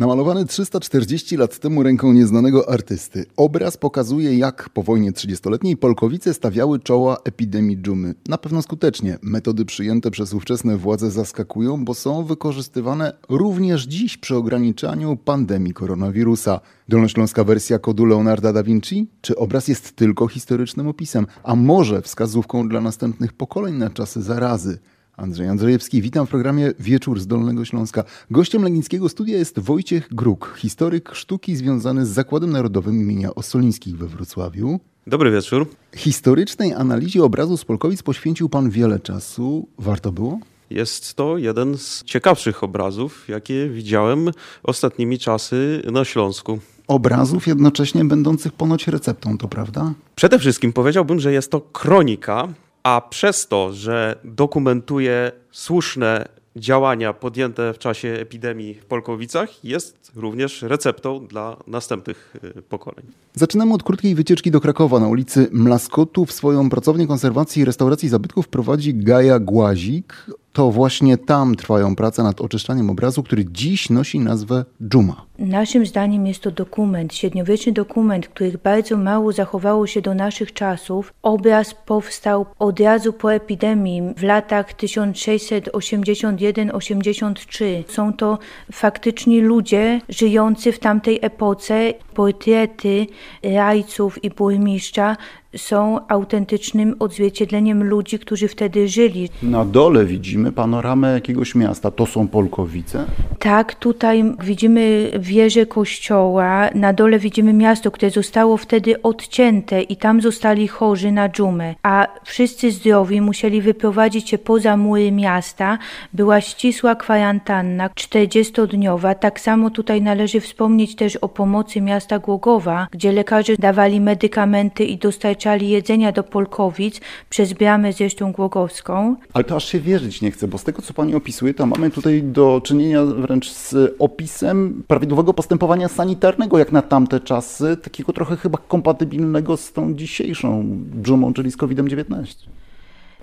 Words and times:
Namalowany 0.00 0.46
340 0.46 1.36
lat 1.36 1.58
temu 1.58 1.82
ręką 1.82 2.12
nieznanego 2.12 2.68
artysty, 2.68 3.26
obraz 3.36 3.76
pokazuje, 3.76 4.38
jak 4.38 4.68
po 4.68 4.82
wojnie 4.82 5.12
30-letniej 5.12 5.76
Polkowice 5.76 6.34
stawiały 6.34 6.78
czoła 6.78 7.16
epidemii 7.24 7.78
dżumy. 7.82 8.14
Na 8.28 8.38
pewno 8.38 8.62
skutecznie. 8.62 9.18
Metody 9.22 9.64
przyjęte 9.64 10.10
przez 10.10 10.34
ówczesne 10.34 10.76
władze 10.76 11.10
zaskakują, 11.10 11.84
bo 11.84 11.94
są 11.94 12.24
wykorzystywane 12.24 13.12
również 13.28 13.82
dziś 13.82 14.16
przy 14.16 14.36
ograniczaniu 14.36 15.16
pandemii 15.16 15.72
koronawirusa. 15.72 16.60
Dolnośląska 16.88 17.44
wersja 17.44 17.78
kodu 17.78 18.04
Leonarda 18.04 18.52
da 18.52 18.62
Vinci? 18.62 19.06
Czy 19.20 19.36
obraz 19.36 19.68
jest 19.68 19.96
tylko 19.96 20.28
historycznym 20.28 20.88
opisem, 20.88 21.26
a 21.42 21.54
może 21.54 22.02
wskazówką 22.02 22.68
dla 22.68 22.80
następnych 22.80 23.32
pokoleń 23.32 23.74
na 23.74 23.90
czasy 23.90 24.22
zarazy? 24.22 24.78
Andrzej 25.20 25.48
Andrzejewski, 25.48 26.02
witam 26.02 26.26
w 26.26 26.30
programie 26.30 26.72
Wieczór 26.78 27.20
z 27.20 27.26
Dolnego 27.26 27.64
Śląska. 27.64 28.04
Gościem 28.30 28.62
Legnickiego 28.62 29.08
Studia 29.08 29.38
jest 29.38 29.58
Wojciech 29.58 30.14
Gruk, 30.14 30.54
historyk 30.58 31.14
sztuki 31.14 31.56
związany 31.56 32.06
z 32.06 32.08
Zakładem 32.08 32.50
Narodowym 32.50 33.00
imienia 33.00 33.34
Ossolińskich 33.34 33.98
we 33.98 34.06
Wrocławiu. 34.06 34.80
Dobry 35.06 35.30
wieczór. 35.30 35.66
Historycznej 35.96 36.74
analizie 36.74 37.24
obrazu 37.24 37.56
z 37.56 37.64
Polkowic 37.64 38.02
poświęcił 38.02 38.48
pan 38.48 38.70
wiele 38.70 39.00
czasu. 39.00 39.68
Warto 39.78 40.12
było? 40.12 40.38
Jest 40.70 41.14
to 41.14 41.38
jeden 41.38 41.78
z 41.78 42.04
ciekawszych 42.04 42.64
obrazów, 42.64 43.28
jakie 43.28 43.68
widziałem 43.68 44.30
ostatnimi 44.62 45.18
czasy 45.18 45.82
na 45.92 46.04
Śląsku. 46.04 46.58
Obrazów 46.86 47.46
jednocześnie 47.46 48.04
będących 48.04 48.52
ponoć 48.52 48.88
receptą, 48.88 49.38
to 49.38 49.48
prawda? 49.48 49.92
Przede 50.14 50.38
wszystkim 50.38 50.72
powiedziałbym, 50.72 51.20
że 51.20 51.32
jest 51.32 51.50
to 51.50 51.60
kronika 51.60 52.48
a 52.82 53.00
przez 53.10 53.48
to, 53.48 53.72
że 53.72 54.18
dokumentuje 54.24 55.32
słuszne 55.50 56.28
działania 56.56 57.12
podjęte 57.12 57.72
w 57.72 57.78
czasie 57.78 58.08
epidemii 58.08 58.74
w 58.74 58.84
Polkowicach, 58.84 59.64
jest 59.64 60.12
również 60.16 60.62
receptą 60.62 61.26
dla 61.26 61.56
następnych 61.66 62.36
y, 62.58 62.62
pokoleń. 62.62 63.06
Zaczynamy 63.34 63.74
od 63.74 63.82
krótkiej 63.82 64.14
wycieczki 64.14 64.50
do 64.50 64.60
Krakowa. 64.60 65.00
Na 65.00 65.08
ulicy 65.08 65.48
Mlaskotów 65.52 66.32
swoją 66.32 66.70
pracownię 66.70 67.06
konserwacji 67.06 67.62
i 67.62 67.64
restauracji 67.64 68.08
zabytków 68.08 68.48
prowadzi 68.48 68.94
Gaja 68.94 69.38
Głazik. 69.38 70.26
To 70.52 70.70
właśnie 70.70 71.18
tam 71.18 71.56
trwają 71.56 71.96
prace 71.96 72.22
nad 72.22 72.40
oczyszczaniem 72.40 72.90
obrazu, 72.90 73.22
który 73.22 73.44
dziś 73.44 73.90
nosi 73.90 74.20
nazwę 74.20 74.64
Dżuma. 74.88 75.29
Naszym 75.40 75.86
zdaniem 75.86 76.26
jest 76.26 76.42
to 76.42 76.50
dokument, 76.50 77.14
średniowieczny 77.14 77.72
dokument, 77.72 78.28
których 78.28 78.56
bardzo 78.56 78.96
mało 78.96 79.32
zachowało 79.32 79.86
się 79.86 80.02
do 80.02 80.14
naszych 80.14 80.52
czasów. 80.52 81.14
Obraz 81.22 81.74
powstał 81.74 82.46
od 82.58 82.80
razu 82.80 83.12
po 83.12 83.34
epidemii 83.34 84.02
w 84.16 84.22
latach 84.22 84.74
1681-83. 84.74 87.64
Są 87.88 88.12
to 88.12 88.38
faktyczni 88.72 89.40
ludzie 89.40 90.00
żyjący 90.08 90.72
w 90.72 90.78
tamtej 90.78 91.18
epoce. 91.22 91.94
Portrety 92.14 93.06
rajców 93.42 94.24
i 94.24 94.30
burmistrza 94.30 95.16
są 95.56 95.98
autentycznym 96.08 96.96
odzwierciedleniem 96.98 97.84
ludzi, 97.84 98.18
którzy 98.18 98.48
wtedy 98.48 98.88
żyli. 98.88 99.28
Na 99.42 99.64
dole 99.64 100.04
widzimy 100.04 100.52
panoramę 100.52 101.12
jakiegoś 101.12 101.54
miasta. 101.54 101.90
To 101.90 102.06
są 102.06 102.28
Polkowice? 102.28 103.04
Tak, 103.38 103.74
tutaj 103.74 104.24
widzimy 104.42 105.10
wieżę 105.30 105.66
kościoła, 105.66 106.70
na 106.74 106.92
dole 106.92 107.18
widzimy 107.18 107.52
miasto, 107.52 107.90
które 107.90 108.10
zostało 108.10 108.56
wtedy 108.56 109.02
odcięte 109.02 109.82
i 109.82 109.96
tam 109.96 110.20
zostali 110.20 110.68
chorzy 110.68 111.12
na 111.12 111.28
dżumę, 111.28 111.74
a 111.82 112.06
wszyscy 112.24 112.70
zdrowi 112.70 113.20
musieli 113.20 113.62
wyprowadzić 113.62 114.28
się 114.28 114.38
poza 114.38 114.76
mury 114.76 115.12
miasta. 115.12 115.78
Była 116.12 116.40
ścisła 116.40 116.94
kwarantanna, 116.94 117.88
40-dniowa. 117.88 119.14
Tak 119.14 119.40
samo 119.40 119.70
tutaj 119.70 120.02
należy 120.02 120.40
wspomnieć 120.40 120.96
też 120.96 121.16
o 121.16 121.28
pomocy 121.28 121.80
miasta 121.80 122.18
Głogowa, 122.18 122.88
gdzie 122.90 123.12
lekarze 123.12 123.56
dawali 123.56 124.00
medykamenty 124.00 124.84
i 124.84 124.98
dostarczali 124.98 125.68
jedzenia 125.68 126.12
do 126.12 126.22
Polkowic 126.22 127.00
przez 127.30 127.52
bramę 127.52 127.92
zresztą 127.92 128.32
Głogowską. 128.32 129.16
Ale 129.32 129.44
to 129.44 129.56
aż 129.56 129.64
się 129.64 129.80
wierzyć 129.80 130.22
nie 130.22 130.30
chcę, 130.30 130.48
bo 130.48 130.58
z 130.58 130.64
tego 130.64 130.82
co 130.82 130.94
pani 130.94 131.14
opisuje, 131.14 131.54
to 131.54 131.66
mamy 131.66 131.90
tutaj 131.90 132.22
do 132.22 132.60
czynienia 132.64 133.04
wręcz 133.04 133.50
z 133.50 133.94
opisem 133.98 134.82
prawidłowego 135.20 135.34
postępowania 135.34 135.88
sanitarnego, 135.88 136.58
jak 136.58 136.72
na 136.72 136.82
tamte 136.82 137.20
czasy, 137.20 137.76
takiego 137.76 138.12
trochę 138.12 138.36
chyba 138.36 138.58
kompatybilnego 138.68 139.56
z 139.56 139.72
tą 139.72 139.94
dzisiejszą 139.94 140.64
dżumą, 141.02 141.32
czyli 141.32 141.50
z 141.50 141.56
COVID-19. 141.56 142.48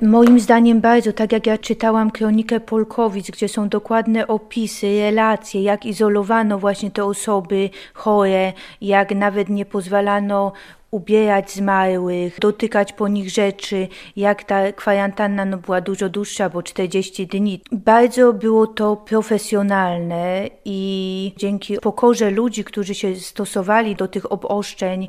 Moim 0.01 0.39
zdaniem 0.39 0.81
bardzo, 0.81 1.13
tak 1.13 1.31
jak 1.31 1.47
ja 1.47 1.57
czytałam 1.57 2.11
kronikę 2.11 2.59
Polkowic, 2.59 3.31
gdzie 3.31 3.47
są 3.47 3.69
dokładne 3.69 4.27
opisy, 4.27 4.99
relacje, 5.01 5.61
jak 5.61 5.85
izolowano 5.85 6.59
właśnie 6.59 6.91
te 6.91 7.05
osoby 7.05 7.69
chore, 7.93 8.53
jak 8.81 9.15
nawet 9.15 9.49
nie 9.49 9.65
pozwalano 9.65 10.51
ubierać 10.97 11.51
zmarłych, 11.51 12.39
dotykać 12.39 12.93
po 12.93 13.07
nich 13.07 13.29
rzeczy, 13.29 13.87
jak 14.15 14.43
ta 14.43 14.71
kwarantanna 14.71 15.45
no, 15.45 15.57
była 15.57 15.81
dużo 15.81 16.09
dłuższa, 16.09 16.49
bo 16.49 16.63
40 16.63 17.27
dni. 17.27 17.61
Bardzo 17.71 18.33
było 18.33 18.67
to 18.67 18.95
profesjonalne 18.95 20.49
i 20.65 21.33
dzięki 21.37 21.77
pokorze 21.77 22.31
ludzi, 22.31 22.63
którzy 22.63 22.95
się 22.95 23.15
stosowali 23.15 23.95
do 23.95 24.07
tych 24.07 24.31
oboszczeń 24.31 25.07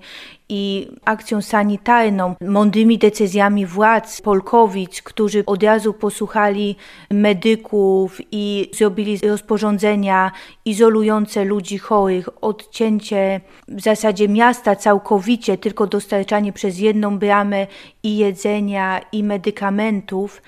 i 0.48 0.88
akcją 1.04 1.42
sanitarną, 1.42 2.34
mądrymi 2.40 2.98
decyzjami 2.98 3.66
władz 3.66 4.20
Polkowic, 4.20 5.02
którzy 5.02 5.42
od 5.46 5.62
razu 5.62 5.92
posłuchali 5.92 6.76
medyków 7.10 8.20
i 8.32 8.70
zrobili 8.74 9.18
rozporządzenia 9.18 10.32
izolujące 10.64 11.44
ludzi 11.44 11.78
chorych, 11.78 12.28
odcięcie 12.40 13.40
w 13.68 13.80
zasadzie 13.80 14.28
miasta 14.28 14.76
całkowicie, 14.76 15.58
tylko 15.58 15.77
dostarczanie 15.86 16.52
przez 16.52 16.78
jedną 16.78 17.18
bramę 17.18 17.66
i 18.02 18.16
jedzenia, 18.16 19.00
i 19.12 19.24
medykamentów. 19.24 20.42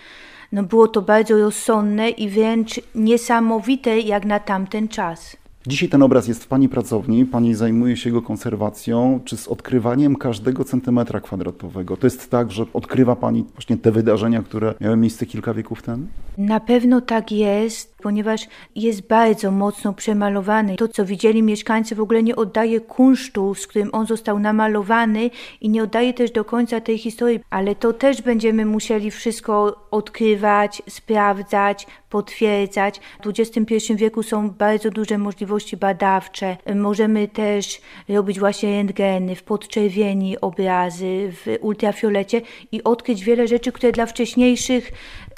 No 0.52 0.62
było 0.62 0.88
to 0.88 1.02
bardzo 1.02 1.38
rozsądne 1.38 2.10
i 2.10 2.28
wręcz 2.28 2.80
niesamowite 2.94 4.00
jak 4.00 4.24
na 4.24 4.38
tamten 4.38 4.88
czas. 4.88 5.36
Dzisiaj 5.66 5.88
ten 5.88 6.02
obraz 6.02 6.28
jest 6.28 6.44
w 6.44 6.46
Pani 6.46 6.68
pracowni, 6.68 7.26
Pani 7.26 7.54
zajmuje 7.54 7.96
się 7.96 8.08
jego 8.08 8.22
konserwacją, 8.22 9.20
czy 9.24 9.36
z 9.36 9.48
odkrywaniem 9.48 10.16
każdego 10.16 10.64
centymetra 10.64 11.20
kwadratowego. 11.20 11.97
To 11.97 12.06
jest 12.06 12.30
tak, 12.30 12.52
że 12.52 12.64
odkrywa 12.74 13.16
Pani 13.16 13.44
właśnie 13.54 13.76
te 13.76 13.92
wydarzenia, 13.92 14.42
które 14.42 14.74
miały 14.80 14.97
miejsce 14.97 15.26
kilka 15.26 15.54
wieków 15.54 15.82
temu? 15.82 16.06
Na 16.41 16.61
pewno 16.61 17.01
tak 17.01 17.33
jest, 17.33 17.95
ponieważ 18.03 18.49
jest 18.75 19.09
bardzo 19.09 19.51
mocno 19.51 19.93
przemalowany. 19.93 20.77
To, 20.77 20.89
co 20.89 21.05
widzieli 21.05 21.43
mieszkańcy, 21.43 21.95
w 21.95 22.01
ogóle 22.01 22.23
nie 22.23 22.37
oddaje 22.37 22.81
kunsztu, 22.81 23.55
z 23.55 23.67
którym 23.67 23.91
on 23.93 24.06
został 24.06 24.39
namalowany 24.39 25.31
i 25.61 25.69
nie 25.69 25.83
oddaje 25.83 26.15
też 26.15 26.31
do 26.31 26.45
końca 26.45 26.81
tej 26.81 26.99
historii, 26.99 27.41
ale 27.51 27.75
to 27.75 27.93
też 27.93 28.23
będziemy 28.23 28.67
musieli 28.67 29.11
wszystko 29.11 29.87
odkrywać, 29.91 30.83
sprawdzać, 30.89 31.87
potwierdzać. 32.11 33.01
W 33.25 33.28
XXI 33.39 33.95
wieku 33.97 34.22
są 34.22 34.51
bardzo 34.51 34.91
duże 34.91 35.19
możliwości 35.19 35.77
badawcze. 35.77 36.57
Możemy 36.75 37.28
też 37.28 37.81
robić 38.09 38.39
właśnie 38.39 38.77
rentgeny 38.77 39.34
w 39.37 39.43
podczerwieni 39.43 40.41
obrazy, 40.41 41.33
w 41.33 41.57
ultrafiolecie 41.61 42.43
i 42.72 42.84
odkryć 42.84 43.25
wiele 43.25 43.49
rzeczy, 43.49 43.72
które 43.72 43.93
dla 43.93 44.07
wcześniejszych 44.07 44.93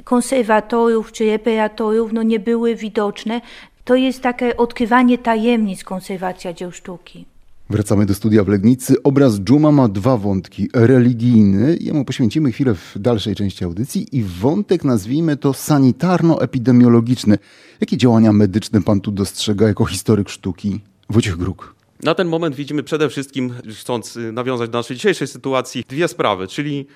konserwatorów 0.05 1.13
czy 1.13 1.27
reparatorów 1.27 2.13
no 2.13 2.23
nie 2.23 2.41
były 2.41 2.77
widoczne. 2.77 3.41
To 3.85 3.95
jest 3.95 4.21
takie 4.21 4.57
odkrywanie 4.57 5.19
tajemnic 5.19 5.85
konserwacja 5.85 6.53
dzieł 6.53 6.73
sztuki. 6.73 7.25
Wracamy 7.71 8.07
do 8.07 8.15
studia 8.15 8.45
w 8.45 8.49
Legnicy. 8.49 9.03
Obraz 9.03 9.41
Dżuma 9.41 9.73
ma 9.73 9.89
dwa 9.89 10.17
wątki. 10.17 10.69
Religijny, 10.75 11.77
jemu 11.81 12.05
poświęcimy 12.05 12.53
chwilę 12.53 12.75
w 12.75 12.99
dalszej 12.99 13.35
części 13.35 13.65
audycji 13.65 14.17
i 14.17 14.23
wątek 14.23 14.85
nazwijmy 14.85 15.37
to 15.37 15.53
sanitarno-epidemiologiczny. 15.53 17.39
Jakie 17.81 17.97
działania 17.97 18.33
medyczne 18.33 18.83
pan 18.83 19.01
tu 19.01 19.11
dostrzega 19.11 19.67
jako 19.67 19.85
historyk 19.85 20.29
sztuki? 20.29 20.81
Wojciech 21.11 21.37
Gruk. 21.37 21.75
Na 22.03 22.15
ten 22.15 22.29
moment 22.29 22.57
widzimy 22.57 22.83
przede 22.83 23.09
wszystkim, 23.09 23.53
chcąc 23.81 24.19
nawiązać 24.33 24.71
do 24.71 24.79
naszej 24.79 24.97
dzisiejszej 24.97 25.29
sytuacji, 25.29 25.85
dwie 25.89 26.09
sprawy, 26.09 26.47
czyli 26.47 26.87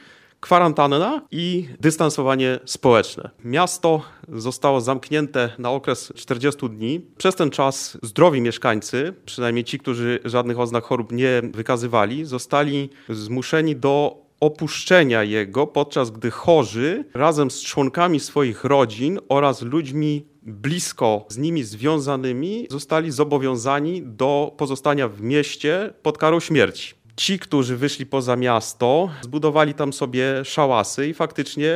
kwarantanna 0.40 1.22
i 1.30 1.68
dystansowanie 1.80 2.58
społeczne. 2.64 3.30
Miasto 3.44 4.02
zostało 4.28 4.80
zamknięte 4.80 5.50
na 5.58 5.70
okres 5.70 6.12
40 6.16 6.68
dni. 6.70 7.00
Przez 7.18 7.34
ten 7.34 7.50
czas 7.50 7.98
zdrowi 8.02 8.40
mieszkańcy, 8.40 9.14
przynajmniej 9.24 9.64
ci, 9.64 9.78
którzy 9.78 10.20
żadnych 10.24 10.60
oznak 10.60 10.84
chorób 10.84 11.12
nie 11.12 11.42
wykazywali, 11.54 12.24
zostali 12.24 12.90
zmuszeni 13.08 13.76
do 13.76 14.26
opuszczenia 14.40 15.22
jego, 15.22 15.66
podczas 15.66 16.10
gdy 16.10 16.30
chorzy 16.30 17.04
razem 17.14 17.50
z 17.50 17.62
członkami 17.62 18.20
swoich 18.20 18.64
rodzin 18.64 19.18
oraz 19.28 19.62
ludźmi 19.62 20.26
blisko 20.42 21.24
z 21.28 21.38
nimi 21.38 21.62
związanymi 21.62 22.66
zostali 22.70 23.10
zobowiązani 23.10 24.02
do 24.02 24.54
pozostania 24.56 25.08
w 25.08 25.20
mieście 25.20 25.94
pod 26.02 26.18
karą 26.18 26.40
śmierci. 26.40 26.94
Ci, 27.16 27.38
którzy 27.38 27.76
wyszli 27.76 28.06
poza 28.06 28.36
miasto, 28.36 29.10
zbudowali 29.22 29.74
tam 29.74 29.92
sobie 29.92 30.44
szałasy 30.44 31.08
i 31.08 31.14
faktycznie 31.14 31.74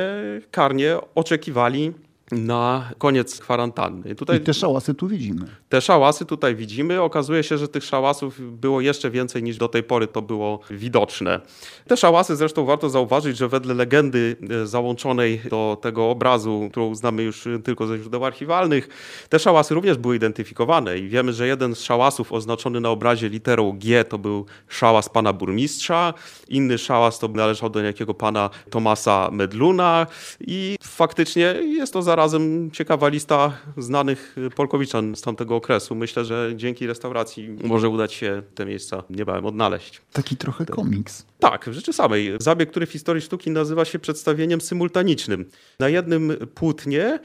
karnie 0.50 0.96
oczekiwali 1.14 1.92
na 2.32 2.90
koniec 2.98 3.40
kwarantanny. 3.40 4.14
Tutaj 4.14 4.36
I 4.36 4.40
te 4.40 4.54
szałasy 4.54 4.94
tu 4.94 5.08
widzimy. 5.08 5.46
Te 5.68 5.80
szałasy 5.80 6.26
tutaj 6.26 6.56
widzimy. 6.56 7.02
Okazuje 7.02 7.42
się, 7.42 7.58
że 7.58 7.68
tych 7.68 7.84
szałasów 7.84 8.60
było 8.60 8.80
jeszcze 8.80 9.10
więcej 9.10 9.42
niż 9.42 9.56
do 9.56 9.68
tej 9.68 9.82
pory 9.82 10.06
to 10.06 10.22
było 10.22 10.60
widoczne. 10.70 11.40
Te 11.88 11.96
szałasy 11.96 12.36
zresztą 12.36 12.64
warto 12.64 12.90
zauważyć, 12.90 13.36
że 13.36 13.48
wedle 13.48 13.74
legendy 13.74 14.36
e, 14.50 14.66
załączonej 14.66 15.40
do 15.50 15.78
tego 15.80 16.10
obrazu, 16.10 16.68
którą 16.70 16.94
znamy 16.94 17.22
już 17.22 17.48
tylko 17.64 17.86
ze 17.86 17.98
źródeł 17.98 18.24
archiwalnych, 18.24 18.88
te 19.28 19.38
szałasy 19.38 19.74
również 19.74 19.98
były 19.98 20.16
identyfikowane 20.16 20.98
i 20.98 21.08
wiemy, 21.08 21.32
że 21.32 21.46
jeden 21.46 21.74
z 21.74 21.80
szałasów 21.80 22.32
oznaczony 22.32 22.80
na 22.80 22.90
obrazie 22.90 23.28
literą 23.28 23.78
G 23.78 24.04
to 24.04 24.18
był 24.18 24.46
szałas 24.68 25.08
pana 25.08 25.32
burmistrza, 25.32 26.14
inny 26.48 26.78
szałas 26.78 27.18
to 27.18 27.28
należał 27.28 27.70
do 27.70 27.80
niejakiego 27.80 28.14
pana 28.14 28.50
Tomasa 28.70 29.28
Medluna 29.32 30.06
i 30.40 30.76
faktycznie 30.82 31.42
jest 31.62 31.92
to 31.92 32.02
zarazem 32.20 32.70
ciekawa 32.70 33.08
lista 33.08 33.52
znanych 33.76 34.36
Polkowiczan 34.56 35.16
z 35.16 35.20
tamtego 35.20 35.56
okresu. 35.56 35.94
Myślę, 35.94 36.24
że 36.24 36.52
dzięki 36.56 36.86
restauracji 36.86 37.56
może 37.64 37.88
udać 37.88 38.12
się 38.12 38.42
te 38.54 38.66
miejsca 38.66 39.02
niebawem 39.10 39.46
odnaleźć. 39.46 40.02
Taki 40.12 40.36
trochę 40.36 40.66
komiks. 40.66 41.26
Tak, 41.38 41.68
w 41.68 41.72
rzeczy 41.72 41.92
samej. 41.92 42.32
Zabieg, 42.40 42.70
który 42.70 42.86
w 42.86 42.92
historii 42.92 43.22
sztuki 43.22 43.50
nazywa 43.50 43.84
się 43.84 43.98
przedstawieniem 43.98 44.60
symultanicznym. 44.60 45.44
Na 45.78 45.88
jednym 45.88 46.36
płótnie 46.54 47.18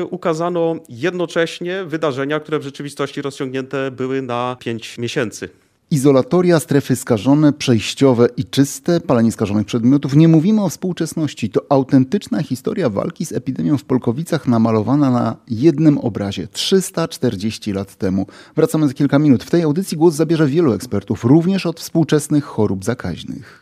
y, 0.00 0.04
ukazano 0.04 0.76
jednocześnie 0.88 1.84
wydarzenia, 1.84 2.40
które 2.40 2.58
w 2.58 2.62
rzeczywistości 2.62 3.22
rozciągnięte 3.22 3.90
były 3.90 4.22
na 4.22 4.56
pięć 4.60 4.98
miesięcy. 4.98 5.48
Izolatoria, 5.92 6.60
strefy 6.60 6.96
skażone, 6.96 7.52
przejściowe 7.52 8.28
i 8.36 8.44
czyste, 8.44 9.00
palenie 9.00 9.32
skażonych 9.32 9.66
przedmiotów. 9.66 10.16
Nie 10.16 10.28
mówimy 10.28 10.64
o 10.64 10.68
współczesności. 10.68 11.50
To 11.50 11.60
autentyczna 11.68 12.42
historia 12.42 12.90
walki 12.90 13.26
z 13.26 13.32
epidemią 13.32 13.78
w 13.78 13.84
Polkowicach 13.84 14.48
namalowana 14.48 15.10
na 15.10 15.36
jednym 15.48 15.98
obrazie 15.98 16.48
340 16.48 17.72
lat 17.72 17.96
temu. 17.96 18.26
Wracamy 18.56 18.88
za 18.88 18.94
kilka 18.94 19.18
minut. 19.18 19.44
W 19.44 19.50
tej 19.50 19.62
audycji 19.62 19.96
głos 19.96 20.14
zabierze 20.14 20.46
wielu 20.46 20.72
ekspertów, 20.72 21.24
również 21.24 21.66
od 21.66 21.80
współczesnych 21.80 22.44
chorób 22.44 22.84
zakaźnych. 22.84 23.61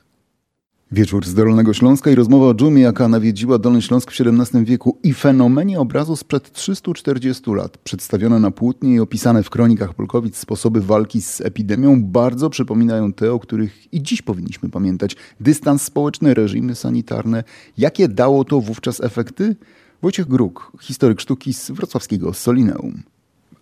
Wieczór 0.92 1.26
z 1.26 1.34
Dolnego 1.34 1.74
Śląska 1.74 2.10
i 2.10 2.14
rozmowa 2.14 2.46
o 2.46 2.54
dżumie, 2.54 2.82
jaka 2.82 3.08
nawiedziła 3.08 3.58
Dolny 3.58 3.82
Śląsk 3.82 4.12
w 4.12 4.20
XVII 4.20 4.64
wieku 4.64 4.98
i 5.02 5.14
fenomenie 5.14 5.80
obrazu 5.80 6.16
sprzed 6.16 6.52
340 6.52 7.50
lat. 7.50 7.78
Przedstawione 7.78 8.38
na 8.38 8.50
płótnie 8.50 8.94
i 8.94 9.00
opisane 9.00 9.42
w 9.42 9.50
kronikach 9.50 9.94
Polkowic 9.94 10.36
sposoby 10.36 10.80
walki 10.80 11.22
z 11.22 11.40
epidemią 11.40 12.04
bardzo 12.04 12.50
przypominają 12.50 13.12
te, 13.12 13.32
o 13.32 13.38
których 13.38 13.92
i 13.94 14.02
dziś 14.02 14.22
powinniśmy 14.22 14.68
pamiętać. 14.68 15.16
Dystans 15.40 15.82
społeczny, 15.82 16.34
reżimy 16.34 16.74
sanitarne. 16.74 17.44
Jakie 17.78 18.08
dało 18.08 18.44
to 18.44 18.60
wówczas 18.60 19.00
efekty? 19.00 19.56
Wojciech 20.02 20.26
Gruk, 20.28 20.72
historyk 20.80 21.20
sztuki 21.20 21.54
z 21.54 21.70
wrocławskiego 21.70 22.34
Solineum 22.34 23.02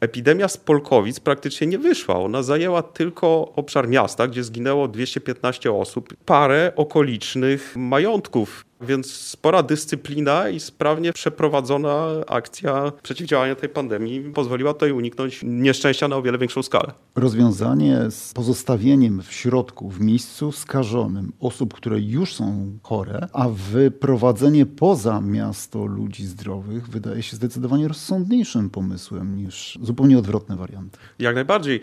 epidemia 0.00 0.49
z 0.49 0.56
Polkowic 0.56 1.21
praktycznie 1.21 1.67
nie 1.67 1.79
wyszła. 1.79 2.15
Ona 2.17 2.43
zajęła 2.43 2.83
tylko 2.83 3.53
obszar 3.56 3.89
miasta, 3.89 4.29
gdzie 4.29 4.45
zginęło 4.45 4.89
215 4.89 5.73
osób, 5.73 6.15
parę 6.25 6.73
okolicznych 6.77 7.77
majątków 7.77 8.68
więc 8.81 9.13
spora 9.13 9.63
dyscyplina 9.63 10.49
i 10.49 10.61
sprawnie 10.61 11.13
przeprowadzona 11.13 12.07
akcja 12.27 12.93
przeciwdziałania 13.03 13.55
tej 13.55 13.69
pandemii 13.69 14.21
pozwoliła 14.21 14.73
tutaj 14.73 14.93
uniknąć 14.93 15.41
nieszczęścia 15.43 16.09
na 16.09 16.17
o 16.17 16.23
wiele 16.23 16.39
większą 16.39 16.63
skalę. 16.63 16.93
Rozwiązanie 17.15 18.11
z 18.11 18.33
pozostawieniem 18.33 19.23
w 19.23 19.33
środku, 19.33 19.91
w 19.91 20.01
miejscu 20.01 20.53
skażonym 20.53 21.33
osób, 21.41 21.75
które 21.75 22.01
już 22.01 22.35
są 22.35 22.79
chore, 22.83 23.29
a 23.33 23.49
wyprowadzenie 23.49 24.67
poza 24.67 25.21
miasto 25.21 25.87
ludzi 25.87 26.27
zdrowych 26.27 26.89
wydaje 26.89 27.23
się 27.23 27.37
zdecydowanie 27.37 27.89
rozsądniejszym 27.89 28.71
pomysłem 28.71 29.37
niż 29.37 29.79
zupełnie 29.83 30.19
odwrotne 30.19 30.57
warianty. 30.57 30.99
Jak 31.19 31.35
najbardziej. 31.35 31.81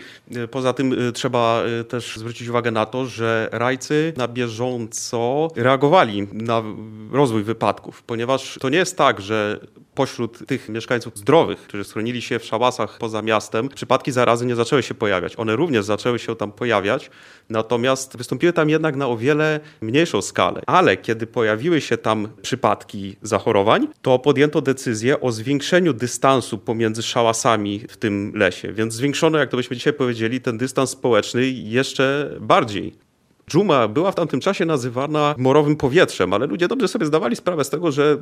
Poza 0.52 0.74
tym 0.74 0.94
y, 0.94 1.12
trzeba 1.12 1.64
y, 1.82 1.84
też 1.84 2.18
zwrócić 2.18 2.48
uwagę 2.48 2.72
na 2.72 2.86
to, 2.86 3.06
że 3.06 3.50
rajcy 3.52 4.14
na 4.18 4.28
bieżąco 4.28 5.48
reagowali 5.56 6.28
na 6.34 6.64
rozwój 7.12 7.44
wypadków, 7.44 8.04
ponieważ 8.04 8.58
to 8.62 8.70
nie 8.70 8.78
jest 8.78 8.98
tak, 8.98 9.22
że 9.22 9.60
pośród 9.96 10.48
tych 10.48 10.70
mieszkańców 10.70 11.18
zdrowych, 11.18 11.60
którzy 11.60 11.84
schronili 11.84 12.22
się 12.22 12.40
w 12.40 12.46
szałasach 12.46 12.98
poza 12.98 13.22
miastem, 13.22 13.70
przypadki 13.70 14.12
zarazy 14.12 14.46
nie 14.46 14.56
zaczęły 14.56 14.84
się 14.84 14.94
pojawiać. 14.94 15.40
One 15.40 15.56
również 15.56 15.86
zaczęły 15.86 16.20
się 16.20 16.36
tam 16.36 16.52
pojawiać, 16.52 17.10
natomiast 17.50 18.18
wystąpiły 18.18 18.54
tam 18.54 18.70
jednak 18.70 18.96
na 18.96 19.08
o 19.08 19.18
wiele 19.18 19.60
mniejszą 19.82 20.22
skalę. 20.22 20.62
Ale 20.68 20.98
kiedy 20.98 21.28
pojawiły 21.28 21.82
się 21.82 21.98
tam 21.98 22.28
przypadki 22.42 23.16
zachorowań, 23.22 23.88
to 24.02 24.20
podjęto 24.20 24.62
decyzję 24.62 25.22
o 25.22 25.32
zwiększeniu 25.32 25.94
dystansu 25.94 26.58
pomiędzy 26.58 27.04
szałasami 27.04 27.80
w 27.90 27.98
tym 27.98 28.32
lesie. 28.36 28.74
Więc 28.74 28.94
zwiększono, 28.94 29.38
jak 29.38 29.50
to 29.50 29.58
byśmy 29.58 29.76
dzisiaj 29.76 29.94
powiedzieli, 29.94 30.42
ten 30.42 30.58
dystans 30.58 30.90
społeczny 30.90 31.46
jeszcze 31.50 32.36
bardziej. 32.42 33.05
Dżuma 33.50 33.88
była 33.88 34.12
w 34.12 34.16
tamtym 34.16 34.40
czasie 34.40 34.66
nazywana 34.66 35.36
morowym 35.38 35.76
powietrzem, 35.76 36.34
ale 36.34 36.46
ludzie 36.48 36.68
dobrze 36.68 36.88
sobie 36.88 37.06
zdawali 37.06 37.36
sprawę 37.36 37.64
z 37.64 37.70
tego, 37.70 37.92
że 37.92 38.18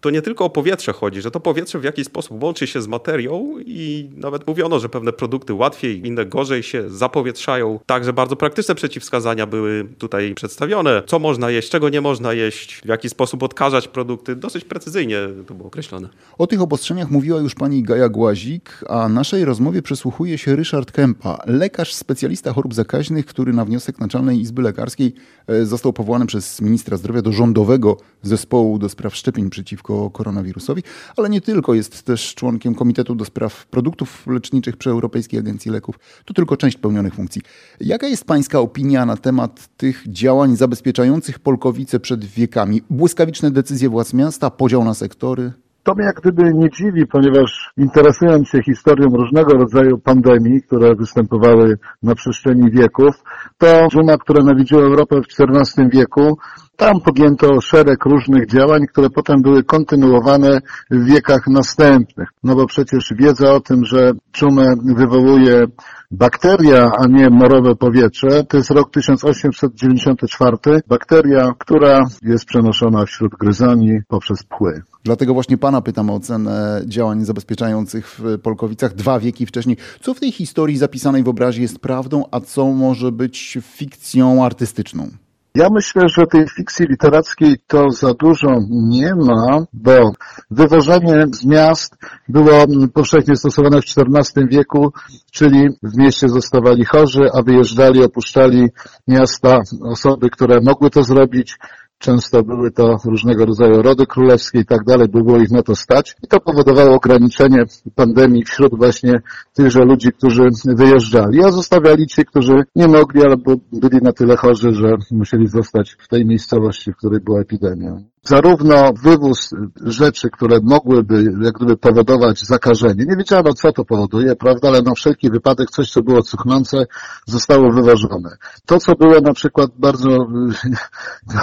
to 0.00 0.10
nie 0.10 0.22
tylko 0.22 0.44
o 0.44 0.50
powietrze 0.50 0.92
chodzi, 0.92 1.22
że 1.22 1.30
to 1.30 1.40
powietrze 1.40 1.78
w 1.78 1.84
jakiś 1.84 2.06
sposób 2.06 2.42
łączy 2.42 2.66
się 2.66 2.82
z 2.82 2.88
materią 2.88 3.54
i 3.66 4.10
nawet 4.16 4.46
mówiono, 4.46 4.80
że 4.80 4.88
pewne 4.88 5.12
produkty 5.12 5.54
łatwiej, 5.54 6.06
inne 6.06 6.26
gorzej 6.26 6.62
się 6.62 6.90
zapowietrzają. 6.90 7.80
Także 7.86 8.12
bardzo 8.12 8.36
praktyczne 8.36 8.74
przeciwwskazania 8.74 9.46
były 9.46 9.88
tutaj 9.98 10.34
przedstawione. 10.34 11.02
Co 11.06 11.18
można 11.18 11.50
jeść, 11.50 11.70
czego 11.70 11.88
nie 11.88 12.00
można 12.00 12.32
jeść, 12.32 12.80
w 12.84 12.88
jaki 12.88 13.08
sposób 13.08 13.42
odkażać 13.42 13.88
produkty. 13.88 14.36
Dosyć 14.36 14.64
precyzyjnie 14.64 15.18
to 15.46 15.54
było 15.54 15.68
określone. 15.68 16.08
O 16.38 16.46
tych 16.46 16.60
obostrzeniach 16.60 17.10
mówiła 17.10 17.40
już 17.40 17.54
pani 17.54 17.82
Gaja 17.82 18.08
Głazik, 18.08 18.84
a 18.88 19.08
naszej 19.08 19.44
rozmowie 19.44 19.82
przysłuchuje 19.82 20.38
się 20.38 20.56
Ryszard 20.56 20.92
Kępa, 20.92 21.38
lekarz 21.46 21.94
specjalista 21.94 22.52
chorób 22.52 22.74
zakaźnych, 22.74 23.26
który 23.26 23.52
na 23.52 23.64
wniosek 23.64 24.00
Naczelnej 24.00 24.40
Izby 24.40 24.62
Lekarskiej 24.62 25.14
e, 25.46 25.64
został 25.64 25.92
powołany 25.92 26.26
przez 26.26 26.60
ministra 26.60 26.96
zdrowia 26.96 27.22
do 27.22 27.32
rządowego 27.32 27.96
zespołu 28.22 28.78
do 28.78 28.88
spraw 28.88 29.16
szczepień 29.16 29.50
przeciwko 29.66 30.10
koronawirusowi, 30.10 30.82
ale 31.16 31.28
nie 31.28 31.40
tylko, 31.40 31.74
jest 31.74 32.02
też 32.02 32.34
członkiem 32.34 32.74
Komitetu 32.74 33.14
do 33.14 33.24
Spraw 33.24 33.66
Produktów 33.66 34.26
Leczniczych 34.26 34.76
przy 34.76 34.90
Europejskiej 34.90 35.40
Agencji 35.40 35.70
Leków. 35.70 35.98
To 36.24 36.34
tylko 36.34 36.56
część 36.56 36.76
pełnionych 36.76 37.14
funkcji. 37.14 37.42
Jaka 37.80 38.06
jest 38.06 38.24
Pańska 38.24 38.60
opinia 38.60 39.06
na 39.06 39.16
temat 39.16 39.68
tych 39.76 40.04
działań 40.08 40.56
zabezpieczających 40.56 41.38
Polkowice 41.38 42.00
przed 42.00 42.24
wiekami? 42.24 42.82
Błyskawiczne 42.90 43.50
decyzje 43.50 43.88
władz 43.88 44.14
miasta, 44.14 44.50
podział 44.50 44.84
na 44.84 44.94
sektory? 44.94 45.52
To 45.86 45.94
mnie 45.94 46.04
jak 46.04 46.20
gdyby 46.20 46.54
nie 46.54 46.70
dziwi, 46.70 47.06
ponieważ 47.06 47.70
interesując 47.76 48.48
się 48.48 48.62
historią 48.62 49.08
różnego 49.08 49.52
rodzaju 49.52 49.98
pandemii, 49.98 50.62
które 50.62 50.94
występowały 50.94 51.78
na 52.02 52.14
przestrzeni 52.14 52.70
wieków, 52.70 53.14
to 53.58 53.88
dżuma, 53.88 54.18
która 54.18 54.44
nawiedziła 54.44 54.82
Europę 54.82 55.20
w 55.20 55.40
XIV 55.40 55.90
wieku, 55.90 56.38
tam 56.76 57.00
podjęto 57.00 57.60
szereg 57.60 58.04
różnych 58.04 58.46
działań, 58.46 58.86
które 58.86 59.10
potem 59.10 59.42
były 59.42 59.64
kontynuowane 59.64 60.60
w 60.90 61.04
wiekach 61.04 61.46
następnych. 61.46 62.28
No 62.44 62.56
bo 62.56 62.66
przecież 62.66 63.14
wiedza 63.16 63.52
o 63.52 63.60
tym, 63.60 63.84
że 63.84 64.12
czumę 64.32 64.74
wywołuje 64.84 65.64
bakteria, 66.10 66.90
a 66.98 67.06
nie 67.06 67.30
morowe 67.30 67.76
powietrze, 67.76 68.44
to 68.44 68.56
jest 68.56 68.70
rok 68.70 68.90
1894. 68.90 70.56
Bakteria, 70.88 71.52
która 71.58 72.04
jest 72.22 72.44
przenoszona 72.44 73.06
wśród 73.06 73.32
gryzoni 73.40 73.98
poprzez 74.08 74.42
pły. 74.42 74.82
Dlatego 75.04 75.34
właśnie 75.34 75.58
Pana 75.58 75.80
pytam 75.80 76.10
o 76.10 76.14
ocenę 76.14 76.82
działań 76.86 77.24
zabezpieczających 77.24 78.18
w 78.18 78.38
Polkowicach 78.38 78.94
dwa 78.94 79.20
wieki 79.20 79.46
wcześniej. 79.46 79.76
Co 80.00 80.14
w 80.14 80.20
tej 80.20 80.32
historii 80.32 80.76
zapisanej 80.76 81.22
w 81.22 81.28
obrazie 81.28 81.62
jest 81.62 81.78
prawdą, 81.78 82.24
a 82.30 82.40
co 82.40 82.66
może 82.66 83.12
być 83.12 83.58
fikcją 83.62 84.44
artystyczną? 84.44 85.08
Ja 85.56 85.68
myślę, 85.70 86.02
że 86.08 86.26
tej 86.26 86.48
fikcji 86.48 86.86
literackiej 86.86 87.56
to 87.66 87.90
za 87.90 88.14
dużo 88.14 88.48
nie 88.70 89.14
ma, 89.14 89.66
bo 89.72 90.12
wywożenie 90.50 91.24
z 91.32 91.44
miast 91.44 91.96
było 92.28 92.64
powszechnie 92.94 93.36
stosowane 93.36 93.80
w 93.80 93.84
XIV 93.84 94.48
wieku, 94.50 94.92
czyli 95.32 95.68
w 95.82 95.96
mieście 95.96 96.28
zostawali 96.28 96.84
chorzy, 96.84 97.20
a 97.34 97.42
wyjeżdżali, 97.42 98.04
opuszczali 98.04 98.68
miasta 99.08 99.60
osoby, 99.82 100.30
które 100.30 100.60
mogły 100.60 100.90
to 100.90 101.02
zrobić, 101.02 101.58
Często 101.98 102.42
były 102.42 102.70
to 102.70 102.96
różnego 103.04 103.46
rodzaju 103.46 103.82
rody 103.82 104.06
królewskie 104.06 104.60
i 104.60 104.64
tak 104.64 104.84
dalej, 104.84 105.08
było 105.08 105.38
ich 105.38 105.50
na 105.50 105.62
to 105.62 105.76
stać. 105.76 106.16
I 106.22 106.26
to 106.26 106.40
powodowało 106.40 106.94
ograniczenie 106.94 107.64
pandemii 107.94 108.44
wśród 108.44 108.76
właśnie 108.76 109.22
tychże 109.54 109.84
ludzi, 109.84 110.12
którzy 110.12 110.42
wyjeżdżali. 110.64 111.44
A 111.44 111.50
zostawiali 111.50 112.06
ci, 112.06 112.24
którzy 112.24 112.52
nie 112.76 112.88
mogli 112.88 113.22
albo 113.22 113.56
byli 113.72 113.98
na 114.02 114.12
tyle 114.12 114.36
chorzy, 114.36 114.72
że 114.72 114.96
musieli 115.10 115.46
zostać 115.46 115.96
w 115.98 116.08
tej 116.08 116.26
miejscowości, 116.26 116.92
w 116.92 116.96
której 116.96 117.20
była 117.20 117.40
epidemia. 117.40 117.98
Zarówno 118.28 118.92
wywóz 119.02 119.50
rzeczy, 119.84 120.30
które 120.30 120.58
mogłyby 120.62 121.24
jak 121.42 121.54
gdyby 121.54 121.76
powodować 121.76 122.40
zakażenie. 122.40 123.04
Nie 123.08 123.16
wiedziano, 123.16 123.54
co 123.54 123.72
to 123.72 123.84
powoduje, 123.84 124.36
prawda, 124.36 124.68
ale 124.68 124.82
na 124.82 124.94
wszelki 124.94 125.30
wypadek 125.30 125.70
coś, 125.70 125.90
co 125.90 126.02
było 126.02 126.22
cuchnące, 126.22 126.86
zostało 127.26 127.72
wywożone. 127.72 128.36
To, 128.66 128.78
co 128.78 128.92
było 128.94 129.20
na 129.20 129.32
przykład 129.32 129.70
bardzo, 129.78 130.08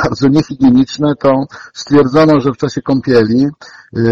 bardzo 0.04 0.28
niehigieniczne, 0.28 1.14
to 1.20 1.46
stwierdzono, 1.74 2.40
że 2.40 2.52
w 2.52 2.58
czasie 2.58 2.82
kąpieli 2.82 3.46
y, 3.46 3.52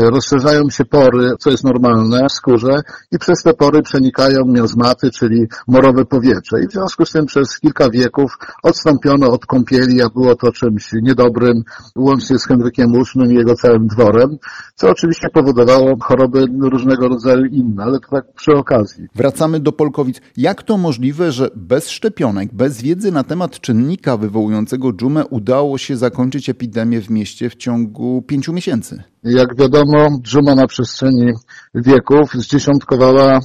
rozszerzają 0.10 0.70
się 0.70 0.86
pory, 0.86 1.32
co 1.40 1.50
jest 1.50 1.64
normalne 1.64 2.28
w 2.30 2.34
skórze 2.34 2.82
i 3.12 3.20
przez 3.20 3.44
te 3.44 3.54
pory 3.54 3.82
przenikają 3.82 4.46
miozmaty, 4.46 5.12
czyli 5.12 5.48
morowe 5.68 6.06
powietrze. 6.06 6.64
I 6.64 6.68
w 6.68 6.72
związku 6.72 7.06
z 7.06 7.12
tym 7.12 7.26
przez 7.26 7.60
kilka 7.60 7.90
wieków 7.90 8.38
odstąpiono 8.64 9.28
od 9.28 9.46
kąpieli, 9.46 10.02
a 10.02 10.10
było 10.10 10.36
to 10.36 10.52
czymś 10.52 10.94
niedobrym, 11.02 11.64
łącznie 11.96 12.40
z 12.40 12.46
Henrykiem 12.62 12.94
VIII 12.94 13.32
i 13.32 13.36
jego 13.36 13.56
całym 13.56 13.88
dworem, 13.88 14.38
co 14.76 14.90
oczywiście 14.90 15.28
powodowało 15.34 15.98
choroby 16.02 16.46
różnego 16.62 17.08
rodzaju 17.08 17.46
inne, 17.46 17.84
ale 17.84 18.00
to 18.00 18.10
tak 18.10 18.34
przy 18.34 18.52
okazji. 18.52 19.08
Wracamy 19.16 19.60
do 19.60 19.72
Polkowic. 19.72 20.22
Jak 20.38 20.64
to 20.64 20.78
możliwe, 20.78 21.32
że 21.32 21.50
bez 21.56 21.90
szczepionek, 21.90 22.54
bez 22.54 22.82
wiedzy 22.82 23.12
na 23.12 23.24
temat 23.24 23.60
czynnika 23.60 24.18
wywołującego 24.18 24.94
dżumę 24.94 25.26
udało 25.26 25.78
się 25.78 25.98
zakończyć 25.98 26.50
epidemię 26.50 27.02
w 27.02 27.10
mieście 27.10 27.50
w 27.50 27.56
ciągu 27.56 28.22
pięciu 28.22 28.54
miesięcy? 28.54 29.04
Jak 29.24 29.56
wiadomo, 29.56 30.20
dżuma 30.22 30.56
na 30.56 30.68
przestrzeni 30.68 31.32
wieków 31.76 32.34
zdziesiątkowała 32.34 33.40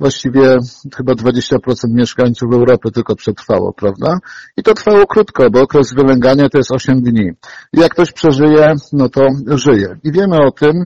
właściwie 0.00 0.56
chyba 0.96 1.12
20% 1.12 1.58
mieszkańców 1.88 2.52
Europy 2.52 2.90
tylko 2.90 3.16
przetrwało, 3.16 3.72
prawda? 3.72 4.18
I 4.56 4.62
to 4.62 4.74
trwało 4.74 5.06
krótko, 5.06 5.50
bo 5.50 5.60
okres 5.60 5.94
wylęgania 5.94 6.48
to 6.48 6.58
jest 6.58 6.72
8 6.72 7.02
dni. 7.02 7.30
Jak 7.72 7.92
ktoś 7.92 8.12
przeżyje, 8.12 8.74
no 8.92 9.08
to 9.08 9.22
żyje. 9.46 9.98
I 10.04 10.12
wiemy 10.12 10.36
o 10.36 10.50
tym, 10.50 10.84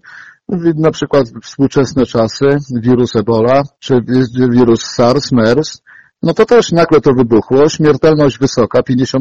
na 0.76 0.90
przykład 0.90 1.24
współczesne 1.42 2.06
czasy, 2.06 2.46
wirus 2.76 3.16
Ebola, 3.16 3.62
czy 3.78 3.94
wirus 4.50 4.82
SARS, 4.82 5.32
MERS, 5.32 5.82
no 6.22 6.34
to 6.34 6.46
też 6.46 6.72
nagle 6.72 7.00
to 7.00 7.12
wybuchło, 7.12 7.68
śmiertelność 7.68 8.38
wysoka, 8.38 8.80
50% 8.80 9.20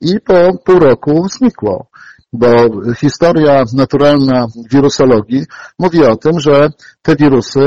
i 0.00 0.20
po 0.20 0.58
pół 0.64 0.78
roku 0.78 1.26
znikło 1.38 1.86
bo 2.32 2.48
historia 2.94 3.64
naturalna 3.74 4.46
wirusologii 4.70 5.44
mówi 5.78 6.04
o 6.04 6.16
tym, 6.16 6.40
że 6.40 6.68
te 7.02 7.16
wirusy 7.16 7.66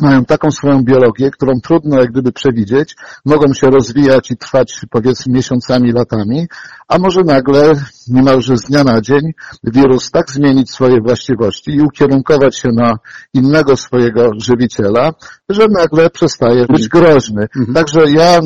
mają 0.00 0.24
taką 0.24 0.50
swoją 0.50 0.82
biologię, 0.84 1.30
którą 1.30 1.60
trudno 1.60 2.00
jak 2.00 2.10
gdyby 2.10 2.32
przewidzieć, 2.32 2.96
mogą 3.24 3.54
się 3.54 3.66
rozwijać 3.66 4.30
i 4.30 4.36
trwać 4.36 4.80
powiedzmy 4.90 5.32
miesiącami, 5.32 5.92
latami, 5.92 6.46
a 6.88 6.98
może 6.98 7.20
nagle 7.20 7.72
niemalże 8.08 8.56
z 8.56 8.62
dnia 8.62 8.84
na 8.84 9.00
dzień 9.00 9.32
wirus 9.64 10.10
tak 10.10 10.30
zmienić 10.30 10.70
swoje 10.70 11.00
właściwości 11.00 11.70
i 11.70 11.80
ukierunkować 11.80 12.58
się 12.58 12.68
na 12.68 12.98
innego 13.34 13.76
swojego 13.76 14.30
żywiciela, 14.36 15.12
że 15.48 15.66
nagle 15.68 16.10
przestaje 16.10 16.66
być 16.66 16.88
groźny. 16.88 17.42
Mhm. 17.42 17.74
Także 17.74 18.10
ja 18.10 18.40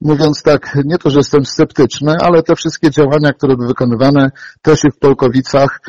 mówiąc 0.00 0.42
tak, 0.42 0.78
nie 0.84 0.98
to, 0.98 1.10
że 1.10 1.18
jestem 1.18 1.44
sceptyczny, 1.44 2.16
ale 2.20 2.42
te 2.42 2.56
wszystkie 2.56 2.90
działania, 2.90 3.32
które 3.32 3.56
były 3.56 3.68
wykonywane 3.68 4.30
też 4.62 4.84
i 4.84 4.90
w 4.90 4.98
Polkowicach, 4.98 5.80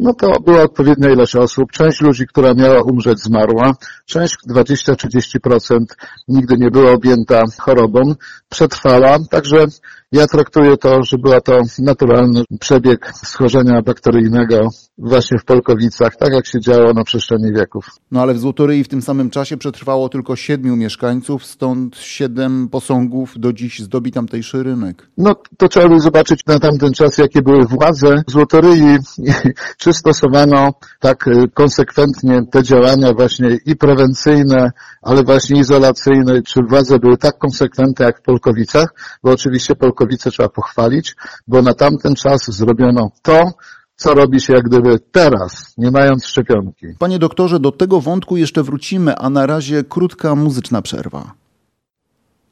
no 0.00 0.14
to 0.14 0.40
była 0.40 0.62
odpowiednia 0.62 1.10
ilość 1.10 1.36
osób. 1.36 1.72
Część 1.72 2.00
ludzi, 2.00 2.26
która 2.26 2.54
miała 2.54 2.82
umrzeć, 2.82 3.18
zmarła. 3.18 3.72
Część 4.06 4.36
20-30% 4.50 5.84
nigdy 6.28 6.56
nie 6.58 6.70
była 6.70 6.92
objęta 6.92 7.42
chorobą, 7.58 8.14
przetrwała. 8.48 9.18
Także 9.30 9.66
ja 10.12 10.26
traktuję 10.26 10.76
to, 10.76 11.02
że 11.02 11.18
była 11.18 11.40
to 11.40 11.60
naturalny 11.78 12.42
przebieg 12.60 13.12
schorzenia 13.14 13.82
bakteryjnego 13.82 14.68
właśnie 14.98 15.38
w 15.38 15.44
Polkowicach, 15.44 16.16
tak 16.16 16.32
jak 16.32 16.46
się 16.46 16.60
działo 16.60 16.92
na 16.92 17.04
przestrzeni 17.04 17.52
wieków. 17.52 17.86
No 18.10 18.22
ale 18.22 18.34
w 18.34 18.38
Złotoryi 18.38 18.84
w 18.84 18.88
tym 18.88 19.02
samym 19.02 19.30
czasie 19.30 19.56
przetrwało 19.56 20.08
tylko 20.08 20.36
siedmiu 20.36 20.76
mieszkańców, 20.76 21.46
stąd 21.46 21.96
siedem 21.96 22.68
posągów 22.68 23.34
do 23.36 23.52
dziś 23.52 23.80
zdobi 23.80 24.12
tamtejszy 24.12 24.62
rynek. 24.62 25.08
No 25.18 25.34
to 25.56 25.68
trzeba 25.68 25.88
by 25.88 26.00
zobaczyć 26.00 26.46
na 26.46 26.58
tamten 26.58 26.92
czas, 26.92 27.18
jakie 27.18 27.42
były 27.42 27.64
władze 27.64 28.22
Złotoryi, 28.26 28.96
czy 29.78 29.89
stosowano 29.92 30.70
tak 31.00 31.28
y, 31.28 31.48
konsekwentnie 31.54 32.42
te 32.50 32.62
działania 32.62 33.12
właśnie 33.12 33.58
i 33.66 33.76
prewencyjne, 33.76 34.70
ale 35.02 35.24
właśnie 35.24 35.60
izolacyjne, 35.60 36.42
czy 36.42 36.60
władze 36.68 36.98
były 36.98 37.16
tak 37.16 37.38
konsekwentne 37.38 38.04
jak 38.04 38.18
w 38.18 38.22
Polkowicach, 38.22 38.94
bo 39.22 39.30
oczywiście 39.30 39.74
Polkowice 39.74 40.30
trzeba 40.30 40.48
pochwalić, 40.48 41.16
bo 41.46 41.62
na 41.62 41.74
tamten 41.74 42.14
czas 42.14 42.50
zrobiono 42.50 43.10
to, 43.22 43.52
co 43.96 44.14
robi 44.14 44.40
się 44.40 44.52
jak 44.52 44.62
gdyby 44.62 44.98
teraz, 45.12 45.74
nie 45.78 45.90
mając 45.90 46.26
szczepionki. 46.26 46.86
Panie 46.98 47.18
doktorze, 47.18 47.60
do 47.60 47.72
tego 47.72 48.00
wątku 48.00 48.36
jeszcze 48.36 48.62
wrócimy, 48.62 49.16
a 49.16 49.30
na 49.30 49.46
razie 49.46 49.84
krótka 49.84 50.34
muzyczna 50.34 50.82
przerwa. 50.82 51.39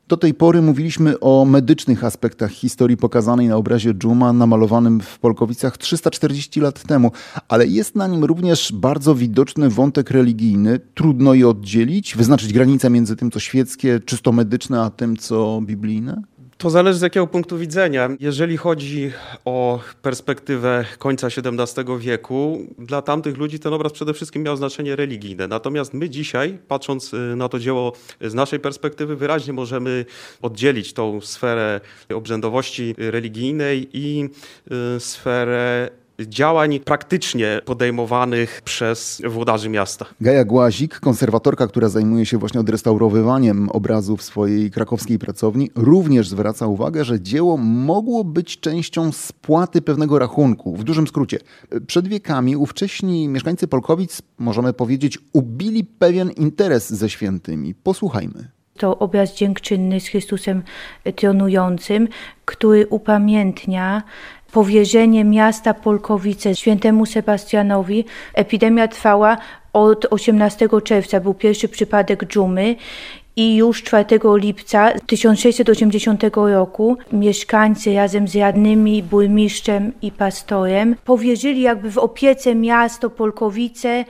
Do 0.08 0.16
tej 0.16 0.34
pory 0.34 0.62
mówiliśmy 0.62 1.20
o 1.20 1.44
medycznych 1.44 2.04
aspektach 2.04 2.50
historii 2.50 2.96
pokazanej 2.96 3.48
na 3.48 3.56
obrazie 3.56 3.94
Dżuma, 3.94 4.32
namalowanym 4.32 5.00
w 5.00 5.18
Polkowicach 5.18 5.78
340 5.78 6.60
lat 6.60 6.82
temu, 6.82 7.12
ale 7.48 7.66
jest 7.66 7.94
na 7.94 8.06
nim 8.06 8.24
również 8.24 8.72
bardzo 8.72 9.14
widoczny 9.14 9.68
wątek 9.68 10.10
religijny. 10.10 10.80
Trudno 10.94 11.34
je 11.34 11.48
oddzielić, 11.48 12.16
wyznaczyć 12.16 12.52
granicę 12.52 12.90
między 12.90 13.16
tym, 13.16 13.30
co 13.30 13.40
świeckie, 13.40 14.00
czysto 14.00 14.32
medyczne, 14.32 14.80
a 14.80 14.90
tym, 14.90 15.16
co 15.16 15.60
biblijne? 15.64 16.22
To 16.58 16.70
zależy 16.70 16.98
z 16.98 17.02
jakiego 17.02 17.26
punktu 17.26 17.58
widzenia. 17.58 18.08
Jeżeli 18.20 18.56
chodzi 18.56 19.12
o 19.44 19.80
perspektywę 20.02 20.84
końca 20.98 21.26
XVII 21.26 21.98
wieku, 21.98 22.58
dla 22.78 23.02
tamtych 23.02 23.36
ludzi 23.36 23.58
ten 23.58 23.72
obraz 23.72 23.92
przede 23.92 24.14
wszystkim 24.14 24.42
miał 24.42 24.56
znaczenie 24.56 24.96
religijne. 24.96 25.48
Natomiast 25.48 25.94
my 25.94 26.10
dzisiaj, 26.10 26.58
patrząc 26.68 27.14
y, 27.14 27.16
na 27.36 27.48
to 27.48 27.58
dzieło 27.58 27.92
z 28.20 28.34
naszej 28.34 28.60
perspektywy, 28.60 29.16
wyraźnie 29.16 29.52
możemy 29.52 30.04
oddzielić 30.42 30.92
tą 30.92 31.20
sferę 31.20 31.80
obrzędowości 32.14 32.94
religijnej 32.98 33.88
i 33.92 34.28
y, 34.96 35.00
sferę 35.00 35.90
działań 36.20 36.80
praktycznie 36.80 37.60
podejmowanych 37.64 38.62
przez 38.64 39.22
włodarzy 39.28 39.68
miasta. 39.68 40.06
Gaja 40.20 40.44
Głazik, 40.44 41.00
konserwatorka, 41.00 41.66
która 41.66 41.88
zajmuje 41.88 42.26
się 42.26 42.38
właśnie 42.38 42.60
odrestaurowywaniem 42.60 43.68
obrazów 43.68 44.22
swojej 44.22 44.70
krakowskiej 44.70 45.18
pracowni, 45.18 45.70
również 45.74 46.28
zwraca 46.28 46.66
uwagę, 46.66 47.04
że 47.04 47.20
dzieło 47.20 47.56
mogło 47.56 48.24
być 48.24 48.60
częścią 48.60 49.12
spłaty 49.12 49.82
pewnego 49.82 50.18
rachunku. 50.18 50.76
W 50.76 50.84
dużym 50.84 51.06
skrócie, 51.06 51.38
przed 51.86 52.08
wiekami 52.08 52.56
ówcześni 52.56 53.28
mieszkańcy 53.28 53.68
Polkowic, 53.68 54.22
możemy 54.38 54.72
powiedzieć, 54.72 55.18
ubili 55.32 55.84
pewien 55.84 56.30
interes 56.30 56.90
ze 56.90 57.10
świętymi. 57.10 57.74
Posłuchajmy 57.74 58.58
to 58.78 58.98
obraz 58.98 59.34
dziękczynny 59.34 60.00
z 60.00 60.06
Chrystusem 60.06 60.62
tronującym, 61.16 62.08
który 62.44 62.86
upamiętnia 62.86 64.02
powierzenie 64.52 65.24
miasta 65.24 65.74
Polkowice 65.74 66.56
świętemu 66.56 67.06
Sebastianowi. 67.06 68.04
Epidemia 68.34 68.88
trwała 68.88 69.36
od 69.72 70.06
18 70.10 70.68
czerwca, 70.84 71.20
był 71.20 71.34
pierwszy 71.34 71.68
przypadek 71.68 72.24
dżumy 72.24 72.76
i 73.38 73.56
już 73.56 73.82
4 73.82 74.04
lipca 74.36 74.92
1680 75.06 76.22
roku 76.34 76.96
mieszkańcy 77.12 77.94
razem 77.94 78.28
z 78.28 78.36
radnymi, 78.36 79.02
burmistrzem 79.02 79.92
i 80.02 80.12
pastorem 80.12 80.96
powierzyli 81.04 81.60
jakby 81.62 81.90
w 81.90 81.98
opiece 81.98 82.54
miasto 82.54 83.10
Polkowice 83.10 84.04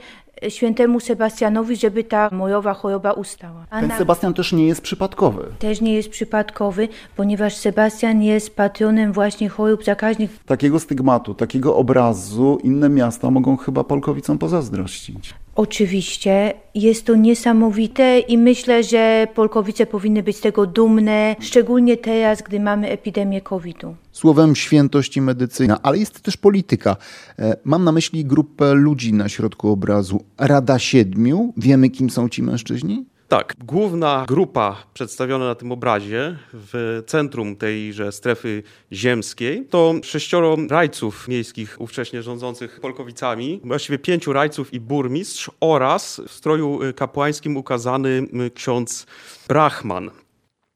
świętemu 0.49 0.99
Sebastianowi, 0.99 1.75
żeby 1.75 2.03
ta 2.03 2.29
mojowa 2.31 2.73
choroba 2.73 3.11
ustała. 3.11 3.65
A 3.69 3.79
Ten 3.81 3.91
Sebastian 3.97 4.33
też 4.33 4.53
nie 4.53 4.67
jest 4.67 4.81
przypadkowy. 4.81 5.45
Też 5.59 5.81
nie 5.81 5.93
jest 5.93 6.09
przypadkowy, 6.09 6.87
ponieważ 7.15 7.55
Sebastian 7.55 8.21
jest 8.21 8.55
patronem 8.55 9.13
właśnie 9.13 9.49
chorób 9.49 9.83
zakaźnych. 9.83 10.39
Takiego 10.45 10.79
stygmatu, 10.79 11.33
takiego 11.33 11.75
obrazu 11.75 12.57
inne 12.63 12.89
miasta 12.89 13.31
mogą 13.31 13.57
chyba 13.57 13.83
Polkowicom 13.83 14.37
pozazdrościć. 14.37 15.33
Oczywiście 15.59 16.53
jest 16.75 17.05
to 17.05 17.15
niesamowite 17.15 18.19
i 18.19 18.37
myślę, 18.37 18.83
że 18.83 19.27
Polkowice 19.35 19.85
powinny 19.85 20.23
być 20.23 20.37
z 20.37 20.41
tego 20.41 20.65
dumne, 20.65 21.35
szczególnie 21.39 21.97
teraz, 21.97 22.41
gdy 22.41 22.59
mamy 22.59 22.89
epidemię 22.89 23.41
COVID-u. 23.41 23.95
Słowem 24.11 24.55
świętość 24.55 25.17
i 25.17 25.21
medycyna, 25.21 25.79
ale 25.83 25.97
jest 25.97 26.21
też 26.21 26.37
polityka. 26.37 26.97
E, 27.39 27.57
mam 27.63 27.83
na 27.83 27.91
myśli 27.91 28.25
grupę 28.25 28.73
ludzi 28.73 29.13
na 29.13 29.29
środku 29.29 29.69
obrazu. 29.69 30.23
Rada 30.37 30.79
Siedmiu. 30.79 31.53
Wiemy, 31.57 31.89
kim 31.89 32.09
są 32.09 32.29
ci 32.29 32.43
mężczyźni? 32.43 33.05
Tak, 33.29 33.55
główna 33.63 34.25
grupa 34.27 34.83
przedstawiona 34.93 35.45
na 35.45 35.55
tym 35.55 35.71
obrazie 35.71 36.37
w 36.53 37.03
centrum 37.07 37.55
tejże 37.55 38.11
strefy 38.11 38.63
ziemskiej 38.91 39.65
to 39.65 39.93
sześcioro 40.03 40.57
rajców 40.69 41.27
miejskich 41.27 41.81
ówcześnie 41.81 42.23
rządzących 42.23 42.79
Polkowicami, 42.79 43.61
właściwie 43.63 43.99
pięciu 43.99 44.33
rajców 44.33 44.73
i 44.73 44.79
burmistrz 44.79 45.51
oraz 45.59 46.21
w 46.27 46.31
stroju 46.31 46.79
kapłańskim 46.95 47.57
ukazany 47.57 48.27
ksiądz 48.55 49.05
Brahman. 49.47 50.11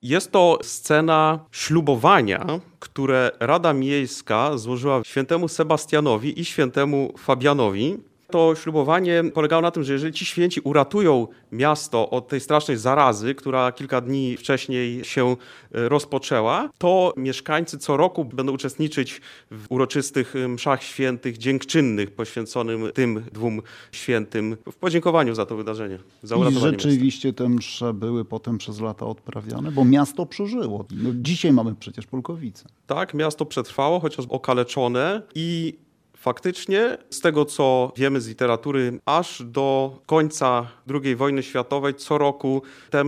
Jest 0.02 0.32
to 0.32 0.60
scena 0.62 1.40
ślubowania, 1.52 2.46
które 2.80 3.32
Rada 3.40 3.74
Miejska 3.74 4.58
złożyła 4.58 5.02
świętemu 5.04 5.48
Sebastianowi 5.48 6.40
i 6.40 6.46
świętemu 6.46 7.14
Fabianowi 7.18 7.98
to 8.34 8.56
ślubowanie 8.56 9.24
polegało 9.34 9.62
na 9.62 9.72
tym, 9.72 9.84
że 9.84 9.94
jeżeli 9.94 10.14
ci 10.14 10.26
święci 10.26 10.62
uratują 10.62 11.28
miasto 11.52 12.10
od 12.10 12.28
tej 12.28 12.40
strasznej 12.40 12.78
zarazy, 12.78 13.36
która 13.36 13.72
kilka 13.72 14.02
dni 14.02 14.38
wcześniej 14.38 15.06
się 15.06 15.36
e, 15.72 15.90
rozpoczęła, 15.90 16.70
to 16.78 17.14
mieszkańcy 17.18 17.78
co 17.78 17.98
roku 17.98 18.26
będą 18.26 18.54
uczestniczyć 18.54 19.22
w 19.52 19.66
uroczystych 19.70 20.36
e, 20.36 20.48
mszach 20.48 20.84
świętych, 20.84 21.38
dziękczynnych 21.38 22.12
poświęconym 22.12 22.92
tym 22.94 23.24
dwóm 23.32 23.62
świętym 23.92 24.58
w 24.72 24.76
podziękowaniu 24.76 25.36
za 25.36 25.46
to 25.46 25.56
wydarzenie, 25.56 26.00
za 26.24 26.36
uratowanie 26.36 26.78
I 26.78 26.80
rzeczywiście 26.80 27.28
miasta. 27.28 27.44
te 27.44 27.50
msze 27.50 27.94
były 27.94 28.26
potem 28.26 28.58
przez 28.58 28.80
lata 28.80 29.06
odprawiane, 29.06 29.72
bo 29.72 29.86
miasto 29.86 30.26
przeżyło. 30.26 30.86
No, 30.92 31.10
dzisiaj 31.14 31.54
mamy 31.54 31.76
przecież 31.76 32.08
Polkowice. 32.08 32.66
Tak, 32.88 33.14
miasto 33.14 33.46
przetrwało, 33.46 34.00
chociaż 34.00 34.26
okaleczone 34.30 35.22
i 35.36 35.78
Faktycznie, 36.24 36.98
z 37.10 37.22
tego 37.22 37.46
co 37.46 37.92
wiemy 37.98 38.22
z 38.22 38.28
literatury, 38.28 39.00
aż 39.06 39.44
do 39.46 40.00
końca 40.06 40.68
II 41.04 41.16
wojny 41.16 41.44
światowej 41.44 41.96
co 41.96 42.18
roku 42.18 42.62
te 42.90 43.04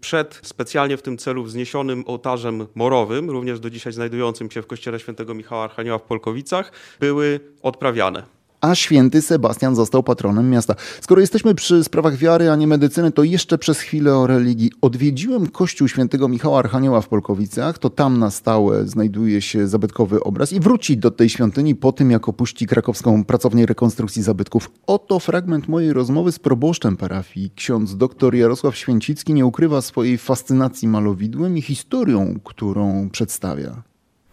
przed 0.00 0.40
specjalnie 0.42 0.96
w 0.96 1.02
tym 1.02 1.18
celu 1.18 1.44
wzniesionym 1.44 2.04
ołtarzem 2.06 2.66
morowym, 2.74 3.30
również 3.30 3.60
do 3.60 3.70
dzisiaj 3.70 3.92
znajdującym 3.92 4.50
się 4.50 4.62
w 4.62 4.66
kościele 4.66 5.00
świętego 5.00 5.34
Michała 5.34 5.64
Archanioła 5.64 5.98
w 5.98 6.02
Polkowicach, 6.02 6.72
były 7.00 7.40
odprawiane 7.62 8.39
a 8.60 8.74
święty 8.74 9.22
Sebastian 9.22 9.76
został 9.76 10.02
patronem 10.02 10.50
miasta. 10.50 10.74
Skoro 11.00 11.20
jesteśmy 11.20 11.54
przy 11.54 11.84
sprawach 11.84 12.16
wiary, 12.16 12.50
a 12.50 12.56
nie 12.56 12.66
medycyny, 12.66 13.12
to 13.12 13.22
jeszcze 13.22 13.58
przez 13.58 13.80
chwilę 13.80 14.16
o 14.16 14.26
religii. 14.26 14.72
Odwiedziłem 14.80 15.46
kościół 15.46 15.88
świętego 15.88 16.28
Michała 16.28 16.58
Archanioła 16.58 17.00
w 17.00 17.08
Polkowicach, 17.08 17.78
to 17.78 17.90
tam 17.90 18.18
na 18.18 18.30
stałe 18.30 18.86
znajduje 18.86 19.42
się 19.42 19.68
zabytkowy 19.68 20.24
obraz 20.24 20.52
i 20.52 20.60
wróci 20.60 20.96
do 20.96 21.10
tej 21.10 21.28
świątyni 21.28 21.74
po 21.74 21.92
tym, 21.92 22.10
jak 22.10 22.28
opuści 22.28 22.66
krakowską 22.66 23.24
pracownię 23.24 23.66
rekonstrukcji 23.66 24.22
zabytków. 24.22 24.70
Oto 24.86 25.18
fragment 25.18 25.68
mojej 25.68 25.92
rozmowy 25.92 26.32
z 26.32 26.38
proboszczem 26.38 26.96
parafii. 26.96 27.50
Ksiądz 27.56 27.96
dr 27.96 28.34
Jarosław 28.34 28.76
Święcicki 28.76 29.34
nie 29.34 29.46
ukrywa 29.46 29.82
swojej 29.82 30.18
fascynacji 30.18 30.88
malowidłem 30.88 31.58
i 31.58 31.62
historią, 31.62 32.40
którą 32.44 33.10
przedstawia. 33.10 33.82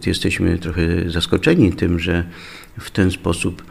Jesteśmy 0.05 0.57
trochę 0.57 1.09
zaskoczeni 1.09 1.73
tym, 1.73 1.99
że 1.99 2.25
w 2.79 2.91
ten 2.91 3.11
sposób 3.11 3.63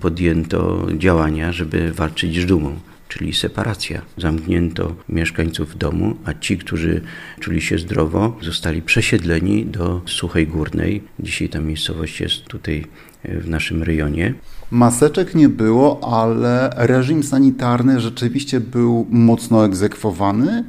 podjęto 0.00 0.86
działania, 0.98 1.52
żeby 1.52 1.92
walczyć 1.92 2.40
z 2.40 2.46
dumą 2.46 2.76
czyli 3.08 3.34
separacja. 3.34 4.02
Zamknięto 4.18 4.94
mieszkańców 5.08 5.70
w 5.70 5.78
domu, 5.78 6.16
a 6.24 6.34
ci, 6.34 6.58
którzy 6.58 7.00
czuli 7.40 7.60
się 7.60 7.78
zdrowo, 7.78 8.36
zostali 8.42 8.82
przesiedleni 8.82 9.66
do 9.66 10.00
Suchej 10.06 10.46
Górnej. 10.46 11.02
Dzisiaj 11.20 11.48
ta 11.48 11.60
miejscowość 11.60 12.20
jest 12.20 12.44
tutaj 12.44 12.84
y, 13.28 13.40
w 13.40 13.48
naszym 13.48 13.82
rejonie. 13.82 14.34
Maseczek 14.70 15.34
nie 15.34 15.48
było, 15.48 16.14
ale 16.18 16.70
reżim 16.76 17.22
sanitarny 17.22 18.00
rzeczywiście 18.00 18.60
był 18.60 19.06
mocno 19.10 19.64
egzekwowany. 19.64 20.64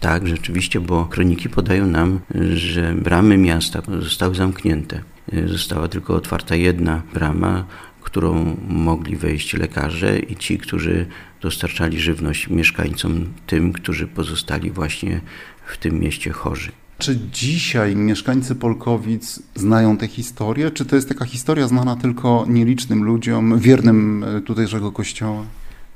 Tak, 0.00 0.28
rzeczywiście, 0.28 0.80
bo 0.80 1.04
kroniki 1.04 1.48
podają 1.48 1.86
nam, 1.86 2.20
że 2.54 2.94
bramy 2.94 3.38
miasta 3.38 3.82
zostały 4.00 4.34
zamknięte. 4.34 5.00
Y, 5.34 5.48
została 5.48 5.88
tylko 5.88 6.14
otwarta 6.14 6.56
jedna 6.56 7.02
brama, 7.14 7.64
którą 8.02 8.56
mogli 8.68 9.16
wejść 9.16 9.54
lekarze 9.54 10.18
i 10.18 10.36
ci, 10.36 10.58
którzy 10.58 11.06
dostarczali 11.40 12.00
żywność 12.00 12.48
mieszkańcom, 12.48 13.24
tym, 13.46 13.72
którzy 13.72 14.06
pozostali 14.06 14.70
właśnie 14.70 15.20
w 15.66 15.76
tym 15.76 16.00
mieście 16.00 16.30
chorzy. 16.30 16.72
Czy 16.98 17.18
dzisiaj 17.32 17.96
mieszkańcy 17.96 18.54
Polkowic 18.54 19.42
znają 19.54 19.96
tę 19.96 20.08
historię? 20.08 20.70
Czy 20.70 20.84
to 20.84 20.96
jest 20.96 21.08
taka 21.08 21.24
historia 21.24 21.68
znana 21.68 21.96
tylko 21.96 22.44
nielicznym 22.48 23.04
ludziom, 23.04 23.58
wiernym 23.58 24.24
e, 24.24 24.40
tutejszego 24.40 24.92
kościoła? 24.92 25.44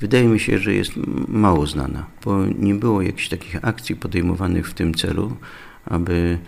Wydaje 0.00 0.28
mi 0.28 0.40
się, 0.40 0.58
że 0.58 0.75
jest 0.75 0.92
mało 1.28 1.66
znana, 1.66 2.06
bo 2.25 2.46
nie 2.58 2.75
było 2.75 3.02
jakichś 3.02 3.28
takich 3.28 3.64
akcji 3.64 3.96
podejmowanych 3.96 4.68
w 4.68 4.75
tym 4.75 4.94
celu, 4.94 5.36
aby 5.84 6.38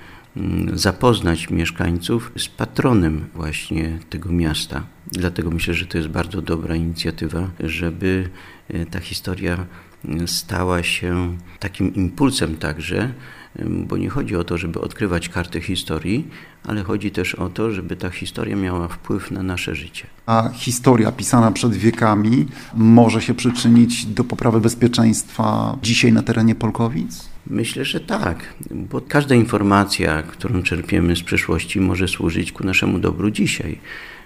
zapoznać 0.74 1.50
mieszkańców 1.50 2.32
z 2.36 2.48
patronem 2.48 3.28
właśnie 3.34 3.98
tego 4.10 4.32
miasta. 4.32 4.82
Dlatego 5.12 5.50
myślę, 5.50 5.74
że 5.74 5.86
to 5.86 5.98
jest 5.98 6.10
bardzo 6.10 6.42
dobra 6.42 6.76
inicjatywa, 6.76 7.50
żeby 7.60 8.28
e, 8.68 8.86
ta 8.86 9.00
historia 9.00 9.66
mm, 10.04 10.28
stała 10.28 10.82
się 10.82 11.36
takim 11.58 11.94
impulsem 11.94 12.56
także, 12.56 13.12
bo 13.64 13.96
nie 13.96 14.08
chodzi 14.08 14.36
o 14.36 14.44
to, 14.44 14.58
żeby 14.58 14.80
odkrywać 14.80 15.28
kartę 15.28 15.60
historii, 15.60 16.28
ale 16.64 16.82
chodzi 16.84 17.10
też 17.10 17.34
o 17.34 17.48
to, 17.48 17.70
żeby 17.70 17.96
ta 17.96 18.10
historia 18.10 18.56
miała 18.56 18.88
wpływ 18.88 19.30
na 19.30 19.42
nasze 19.42 19.74
życie. 19.74 20.06
A 20.26 20.50
historia 20.54 21.12
pisana 21.12 21.52
przed 21.52 21.74
wiekami 21.74 22.46
może 22.74 23.22
się 23.22 23.34
przyczynić 23.34 24.06
do 24.06 24.24
poprawy 24.24 24.60
bezpieczeństwa 24.60 25.78
dzisiaj 25.82 26.12
na 26.12 26.22
terenie 26.22 26.54
Polkowic? 26.54 27.28
Myślę, 27.46 27.84
że 27.84 28.00
tak, 28.00 28.54
bo 28.70 29.00
każda 29.00 29.34
informacja, 29.34 30.22
którą 30.22 30.62
czerpiemy 30.62 31.16
z 31.16 31.22
przeszłości, 31.22 31.80
może 31.80 32.08
służyć 32.08 32.52
ku 32.52 32.64
naszemu 32.64 32.98
dobru 32.98 33.30
dzisiaj. 33.30 33.78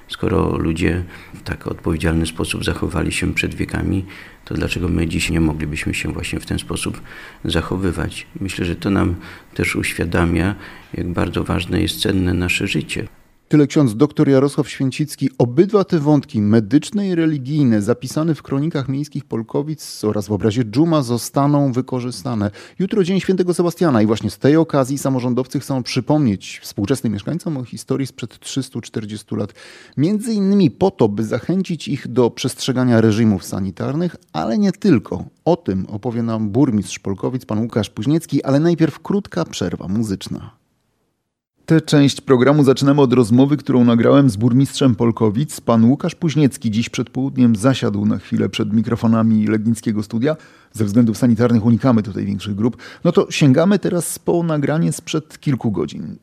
Skoro 0.08 0.56
ludzie 0.56 1.04
w 1.34 1.42
tak 1.42 1.66
odpowiedzialny 1.66 2.26
sposób 2.26 2.64
zachowali 2.64 3.12
się 3.12 3.34
przed 3.34 3.54
wiekami, 3.54 4.04
to 4.44 4.54
dlaczego 4.54 4.88
my 4.88 5.06
dziś 5.06 5.30
nie 5.30 5.40
moglibyśmy 5.40 5.94
się 5.94 6.12
właśnie 6.12 6.40
w 6.40 6.46
ten 6.46 6.58
sposób 6.58 7.00
zachowywać? 7.44 8.26
Myślę, 8.40 8.64
że 8.64 8.76
to 8.76 8.90
nam 8.90 9.14
też 9.54 9.76
uświadamia, 9.76 10.54
jak 10.94 11.08
bardzo 11.08 11.44
ważne 11.44 11.82
jest 11.82 12.00
cenne 12.00 12.34
nasze 12.34 12.66
życie. 12.66 13.08
Tyle 13.52 13.66
ksiądz 13.66 13.96
dr 13.96 14.28
Jarosław 14.28 14.68
Święcicki. 14.68 15.30
Obydwa 15.38 15.84
te 15.84 15.98
wątki, 15.98 16.42
medyczne 16.42 17.08
i 17.08 17.14
religijne, 17.14 17.82
zapisane 17.82 18.34
w 18.34 18.42
kronikach 18.42 18.88
miejskich 18.88 19.24
Polkowic 19.24 20.04
oraz 20.04 20.28
w 20.28 20.32
obrazie 20.32 20.64
Dżuma 20.64 21.02
zostaną 21.02 21.72
wykorzystane. 21.72 22.50
Jutro 22.78 23.04
Dzień 23.04 23.20
Świętego 23.20 23.54
Sebastiana 23.54 24.02
i 24.02 24.06
właśnie 24.06 24.30
z 24.30 24.38
tej 24.38 24.56
okazji 24.56 24.98
samorządowcy 24.98 25.60
chcą 25.60 25.82
przypomnieć 25.82 26.60
współczesnym 26.62 27.12
mieszkańcom 27.12 27.56
o 27.56 27.64
historii 27.64 28.06
sprzed 28.06 28.38
340 28.38 29.36
lat. 29.36 29.52
Między 29.96 30.32
innymi 30.32 30.70
po 30.70 30.90
to, 30.90 31.08
by 31.08 31.24
zachęcić 31.24 31.88
ich 31.88 32.08
do 32.08 32.30
przestrzegania 32.30 33.00
reżimów 33.00 33.44
sanitarnych, 33.44 34.16
ale 34.32 34.58
nie 34.58 34.72
tylko. 34.72 35.24
O 35.44 35.56
tym 35.56 35.86
opowie 35.86 36.22
nam 36.22 36.50
burmistrz 36.50 36.98
Polkowic, 36.98 37.44
pan 37.44 37.58
Łukasz 37.58 37.90
Puźniecki, 37.90 38.44
ale 38.44 38.60
najpierw 38.60 39.00
krótka 39.00 39.44
przerwa 39.44 39.88
muzyczna. 39.88 40.61
Tę 41.72 41.80
część 41.80 42.20
programu 42.20 42.64
zaczynamy 42.64 43.00
od 43.00 43.12
rozmowy, 43.12 43.56
którą 43.56 43.84
nagrałem 43.84 44.30
z 44.30 44.36
burmistrzem 44.36 44.94
Polkowic. 44.94 45.60
Pan 45.60 45.84
Łukasz 45.84 46.14
Puźniecki 46.14 46.70
dziś 46.70 46.88
przed 46.88 47.10
południem 47.10 47.56
zasiadł 47.56 48.06
na 48.06 48.18
chwilę 48.18 48.48
przed 48.48 48.72
mikrofonami 48.72 49.46
Legnickiego 49.46 50.02
Studia. 50.02 50.36
Ze 50.72 50.84
względów 50.84 51.18
sanitarnych 51.18 51.64
unikamy 51.64 52.02
tutaj 52.02 52.26
większych 52.26 52.54
grup. 52.54 52.76
No 53.04 53.12
to 53.12 53.26
sięgamy 53.30 53.78
teraz 53.78 54.18
po 54.18 54.42
nagranie 54.42 54.92
sprzed 54.92 55.40
kilku 55.40 55.70
godzin. 55.70 56.16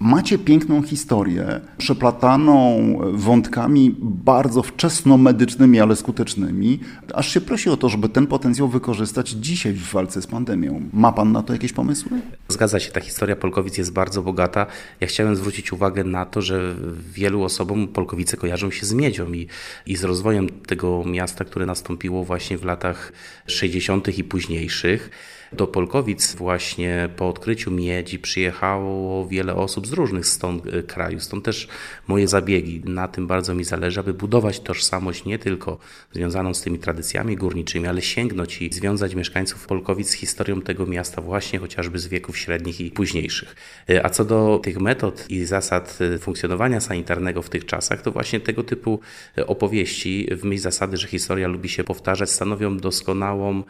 Macie 0.00 0.38
piękną 0.38 0.82
historię, 0.82 1.60
przeplataną 1.78 2.80
wątkami 3.12 3.96
bardzo 4.00 4.62
wczesnomedycznymi, 4.62 5.80
ale 5.80 5.96
skutecznymi. 5.96 6.80
Aż 7.14 7.32
się 7.34 7.40
prosi 7.40 7.70
o 7.70 7.76
to, 7.76 7.88
żeby 7.88 8.08
ten 8.08 8.26
potencjał 8.26 8.68
wykorzystać 8.68 9.30
dzisiaj 9.30 9.72
w 9.72 9.92
walce 9.92 10.22
z 10.22 10.26
pandemią. 10.26 10.82
Ma 10.92 11.12
Pan 11.12 11.32
na 11.32 11.42
to 11.42 11.52
jakieś 11.52 11.72
pomysły? 11.72 12.20
Zgadza 12.48 12.80
się, 12.80 12.92
ta 12.92 13.00
historia 13.00 13.36
Polkowic 13.36 13.78
jest 13.78 13.92
bardzo 13.92 14.22
bogata. 14.22 14.66
Ja 15.00 15.06
chciałem 15.06 15.36
zwrócić 15.36 15.72
uwagę 15.72 16.04
na 16.04 16.26
to, 16.26 16.42
że 16.42 16.74
wielu 17.14 17.42
osobom 17.42 17.88
Polkowice 17.88 18.36
kojarzą 18.36 18.70
się 18.70 18.86
z 18.86 18.92
miedzią 18.92 19.32
i, 19.32 19.46
i 19.86 19.96
z 19.96 20.04
rozwojem 20.04 20.48
tego 20.48 21.04
miasta, 21.04 21.44
które 21.44 21.66
nastąpiło 21.66 22.24
właśnie 22.24 22.58
w 22.58 22.64
latach 22.64 23.12
60. 23.46 24.18
i 24.18 24.24
późniejszych. 24.24 25.10
Do 25.52 25.66
Polkowic 25.66 26.34
właśnie 26.34 27.08
po 27.16 27.28
odkryciu 27.28 27.70
miedzi 27.70 28.18
przyjechało 28.18 29.26
wiele 29.26 29.54
osób 29.54 29.86
z 29.86 29.92
różnych 29.92 30.26
stron 30.26 30.62
e, 30.72 30.82
kraju. 30.82 31.20
Stąd 31.20 31.44
też 31.44 31.68
moje 32.08 32.28
zabiegi. 32.28 32.82
Na 32.84 33.08
tym 33.08 33.26
bardzo 33.26 33.54
mi 33.54 33.64
zależy, 33.64 34.00
aby 34.00 34.14
budować 34.14 34.60
tożsamość 34.60 35.24
nie 35.24 35.38
tylko 35.38 35.78
związaną 36.12 36.54
z 36.54 36.62
tymi 36.62 36.78
tradycjami 36.78 37.36
górniczymi, 37.36 37.86
ale 37.86 38.02
sięgnąć 38.02 38.62
i 38.62 38.72
związać 38.72 39.14
mieszkańców 39.14 39.66
Polkowic 39.66 40.08
z 40.08 40.12
historią 40.12 40.62
tego 40.62 40.86
miasta 40.86 41.22
właśnie 41.22 41.58
chociażby 41.58 41.98
z 41.98 42.06
wieków 42.06 42.38
średnich 42.38 42.80
i 42.80 42.90
późniejszych. 42.90 43.56
E, 43.90 44.06
a 44.06 44.10
co 44.10 44.24
do 44.24 44.60
tych 44.62 44.80
metod 44.80 45.30
i 45.30 45.44
zasad 45.44 45.98
e, 46.00 46.18
funkcjonowania 46.18 46.80
sanitarnego 46.80 47.42
w 47.42 47.50
tych 47.50 47.66
czasach, 47.66 48.02
to 48.02 48.12
właśnie 48.12 48.40
tego 48.40 48.64
typu 48.64 49.00
opowieści 49.46 50.28
w 50.32 50.44
myśl 50.44 50.62
zasady, 50.62 50.96
że 50.96 51.08
historia 51.08 51.48
lubi 51.48 51.68
się 51.68 51.84
powtarzać, 51.84 52.30
stanowią 52.30 52.76
doskonałą 52.76 53.62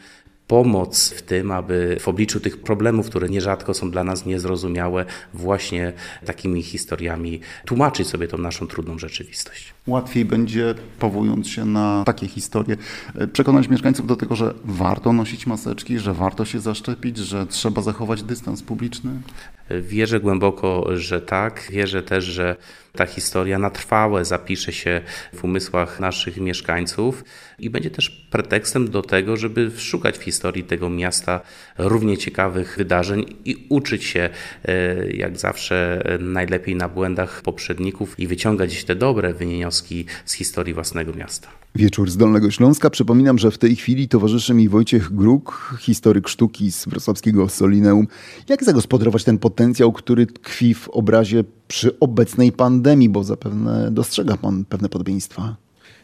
pomoc 0.50 1.10
w 1.10 1.22
tym, 1.22 1.50
aby 1.50 1.96
w 2.00 2.08
obliczu 2.08 2.40
tych 2.40 2.56
problemów, 2.60 3.06
które 3.06 3.28
nierzadko 3.28 3.74
są 3.74 3.90
dla 3.90 4.04
nas 4.04 4.26
niezrozumiałe, 4.26 5.04
właśnie 5.34 5.92
takimi 6.26 6.62
historiami 6.62 7.40
tłumaczyć 7.64 8.08
sobie 8.08 8.28
tą 8.28 8.38
naszą 8.38 8.66
trudną 8.66 8.98
rzeczywistość. 8.98 9.74
Łatwiej 9.86 10.24
będzie, 10.24 10.74
powołując 10.98 11.48
się 11.48 11.64
na 11.64 12.02
takie 12.06 12.28
historie, 12.28 12.76
przekonać 13.32 13.68
mieszkańców 13.68 14.06
do 14.06 14.16
tego, 14.16 14.36
że 14.36 14.54
warto 14.64 15.12
nosić 15.12 15.46
maseczki, 15.46 15.98
że 15.98 16.14
warto 16.14 16.44
się 16.44 16.60
zaszczepić, 16.60 17.16
że 17.16 17.46
trzeba 17.46 17.82
zachować 17.82 18.22
dystans 18.22 18.62
publiczny? 18.62 19.10
Wierzę 19.80 20.20
głęboko, 20.20 20.86
że 20.96 21.20
tak. 21.20 21.68
Wierzę 21.70 22.02
też, 22.02 22.24
że 22.24 22.56
ta 22.92 23.06
historia 23.06 23.58
na 23.58 23.70
trwałe 23.70 24.24
zapisze 24.24 24.72
się 24.72 25.00
w 25.34 25.44
umysłach 25.44 26.00
naszych 26.00 26.36
mieszkańców 26.36 27.24
i 27.58 27.70
będzie 27.70 27.90
też 27.90 28.10
pretekstem 28.30 28.90
do 28.90 29.02
tego, 29.02 29.36
żeby 29.36 29.70
szukać 29.76 30.18
w 30.18 30.22
historii 30.22 30.64
tego 30.64 30.90
miasta 30.90 31.40
równie 31.78 32.18
ciekawych 32.18 32.74
wydarzeń 32.78 33.24
i 33.44 33.66
uczyć 33.68 34.04
się, 34.04 34.30
e, 34.64 35.10
jak 35.10 35.38
zawsze, 35.38 36.02
najlepiej 36.20 36.76
na 36.76 36.88
błędach 36.88 37.42
poprzedników 37.42 38.18
i 38.18 38.26
wyciągać 38.26 38.84
te 38.84 38.94
dobre 38.94 39.34
wnioski 39.34 40.04
z 40.24 40.32
historii 40.32 40.74
własnego 40.74 41.12
miasta. 41.12 41.48
Wieczór 41.74 42.10
z 42.10 42.16
Dolnego 42.16 42.50
Śląska. 42.50 42.90
Przypominam, 42.90 43.38
że 43.38 43.50
w 43.50 43.58
tej 43.58 43.76
chwili 43.76 44.08
towarzyszy 44.08 44.54
mi 44.54 44.68
Wojciech 44.68 45.14
Gruk, 45.14 45.74
historyk 45.80 46.28
sztuki 46.28 46.72
z 46.72 46.88
wrocławskiego 46.88 47.48
Solineum. 47.48 48.06
Jak 48.48 48.64
zagospodarować 48.64 49.24
ten 49.24 49.38
potencjał, 49.38 49.92
który 49.92 50.26
tkwi 50.26 50.74
w 50.74 50.88
obrazie 50.88 51.44
przy 51.68 51.98
obecnej 52.00 52.52
pandemii, 52.52 52.79
bo 53.08 53.24
zapewne 53.24 53.90
dostrzega 53.90 54.36
pan 54.36 54.64
pewne 54.64 54.88
podobieństwa? 54.88 55.56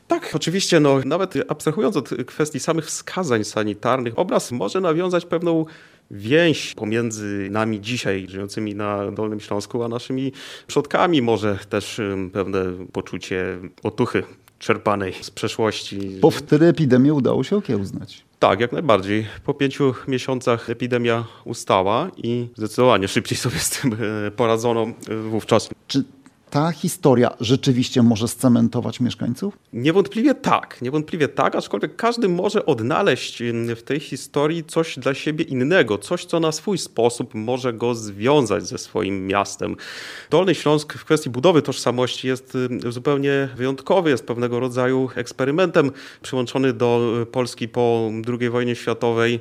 Tak, 0.08 0.30
oczywiście, 0.34 0.80
no, 0.80 1.00
nawet 1.04 1.34
abstrahując 1.48 1.96
od 1.96 2.10
kwestii 2.26 2.60
samych 2.60 2.86
wskazań 2.86 3.44
sanitarnych, 3.44 4.18
obraz 4.18 4.52
może 4.52 4.80
nawiązać 4.80 5.26
pewną 5.26 5.64
więź 6.10 6.74
pomiędzy 6.74 7.48
nami 7.50 7.80
dzisiaj 7.80 8.26
żyjącymi 8.28 8.74
na 8.74 9.12
Dolnym 9.12 9.40
Śląsku, 9.40 9.82
a 9.82 9.88
naszymi 9.88 10.32
przodkami. 10.66 11.22
Może 11.22 11.58
też 11.68 12.00
pewne 12.32 12.64
poczucie 12.92 13.58
otuchy 13.82 14.22
czerpanej 14.58 15.12
z 15.20 15.30
przeszłości. 15.30 15.98
Bo 16.20 16.30
wtedy 16.30 16.66
epidemię 16.66 17.14
udało 17.14 17.44
się 17.44 17.56
okiełznać. 17.56 18.24
Tak, 18.38 18.60
jak 18.60 18.72
najbardziej. 18.72 19.26
Po 19.44 19.54
pięciu 19.54 19.94
miesiącach 20.08 20.70
epidemia 20.70 21.24
ustała 21.44 22.10
i 22.16 22.48
zdecydowanie 22.56 23.08
szybciej 23.08 23.38
sobie 23.38 23.58
z 23.58 23.70
tym 23.70 23.96
e, 24.26 24.30
poradzono 24.30 24.82
e, 24.82 25.16
wówczas. 25.16 25.68
Czy 25.86 26.04
ta 26.56 26.72
historia 26.72 27.30
rzeczywiście 27.40 28.02
może 28.02 28.28
scementować 28.28 29.00
mieszkańców? 29.00 29.58
Niewątpliwie 29.72 30.34
tak, 30.34 30.82
niewątpliwie 30.82 31.28
tak, 31.28 31.56
aczkolwiek 31.56 31.96
każdy 31.96 32.28
może 32.28 32.66
odnaleźć 32.66 33.42
w 33.76 33.82
tej 33.82 34.00
historii 34.00 34.64
coś 34.64 34.98
dla 34.98 35.14
siebie 35.14 35.44
innego, 35.44 35.98
coś, 35.98 36.24
co 36.24 36.40
na 36.40 36.52
swój 36.52 36.78
sposób 36.78 37.34
może 37.34 37.72
go 37.72 37.94
związać 37.94 38.66
ze 38.66 38.78
swoim 38.78 39.26
miastem. 39.26 39.76
Dolny 40.30 40.54
Śląsk 40.54 40.92
w 40.92 41.04
kwestii 41.04 41.30
budowy 41.30 41.62
tożsamości 41.62 42.28
jest 42.28 42.58
zupełnie 42.88 43.48
wyjątkowy, 43.56 44.10
jest 44.10 44.26
pewnego 44.26 44.60
rodzaju 44.60 45.10
eksperymentem 45.14 45.90
przyłączony 46.22 46.72
do 46.72 47.12
Polski 47.32 47.68
po 47.68 48.10
II 48.40 48.50
wojnie 48.50 48.76
światowej 48.76 49.40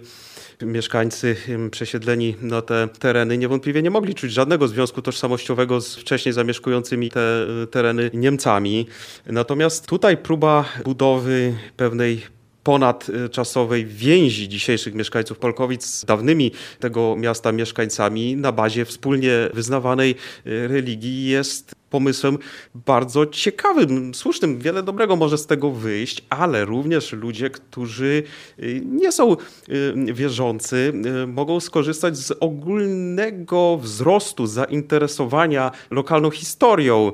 mieszkańcy 0.62 1.36
przesiedleni 1.72 2.36
na 2.41 2.62
te 2.62 2.88
tereny 3.00 3.38
niewątpliwie 3.38 3.82
nie 3.82 3.89
mogli 3.89 4.15
czuć 4.15 4.32
żadnego 4.32 4.68
związku 4.68 5.02
tożsamościowego 5.02 5.82
z 5.82 5.96
wcześniej 5.96 6.34
zamieszkującymi 6.34 7.10
te 7.10 7.46
e, 7.63 7.68
tereny 7.68 8.12
Niemcami. 8.13 8.88
Natomiast 9.26 9.88
tutaj 9.88 10.18
próba 10.18 10.65
budowy 10.84 11.56
pewnej 11.78 12.22
ponadczasowej 12.63 13.86
więzi 13.86 14.50
dzisiejszych 14.50 14.94
mieszkańców 14.94 15.39
Polkowic 15.39 15.86
z 15.86 16.06
dawnymi 16.06 16.52
tego 16.80 17.15
miasta 17.15 17.52
mieszkańcami 17.52 18.36
na 18.36 18.52
bazie 18.52 18.86
wspólnie 18.86 19.50
wyznawanej 19.54 20.12
e, 20.12 20.68
religii 20.68 21.28
jest 21.28 21.76
pomysłem 21.95 22.38
bardzo 22.75 23.25
ciekawym, 23.25 24.13
słusznym. 24.13 24.60
Wiele 24.60 24.84
dobrego 24.84 25.15
może 25.15 25.38
z 25.38 25.45
tego 25.47 25.71
wyjść, 25.71 26.25
ale 26.29 26.65
również 26.65 27.13
ludzie, 27.13 27.49
którzy 27.49 28.23
y, 28.60 28.81
nie 28.86 29.12
są 29.12 29.34
y, 29.34 30.13
wierzący, 30.13 30.93
y, 31.23 31.27
mogą 31.27 31.60
skorzystać 31.60 32.17
z 32.17 32.34
ogólnego 32.39 33.77
wzrostu 33.77 34.47
zainteresowania 34.47 35.71
lokalną 35.91 36.29
historią. 36.31 37.12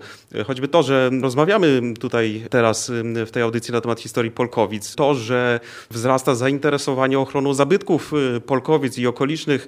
Choćby 0.48 0.68
to, 0.68 0.84
że 0.84 1.10
rozmawiamy 1.22 1.94
tutaj 2.00 2.46
teraz 2.50 2.92
w 3.26 3.32
tej 3.32 3.44
audycji 3.44 3.72
na 3.72 3.82
temat 3.82 4.00
historii 4.00 4.32
Polkowic, 4.32 4.96
to, 4.96 5.16
że 5.16 5.60
wzrasta 5.90 6.36
zainteresowanie 6.36 7.20
ochroną 7.20 7.54
zabytków 7.54 8.12
Polkowic 8.46 8.98
i 8.98 9.08
okolicznych 9.08 9.68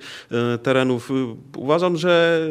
terenów, 0.63 1.09
uważam, 1.57 1.97
że 1.97 2.47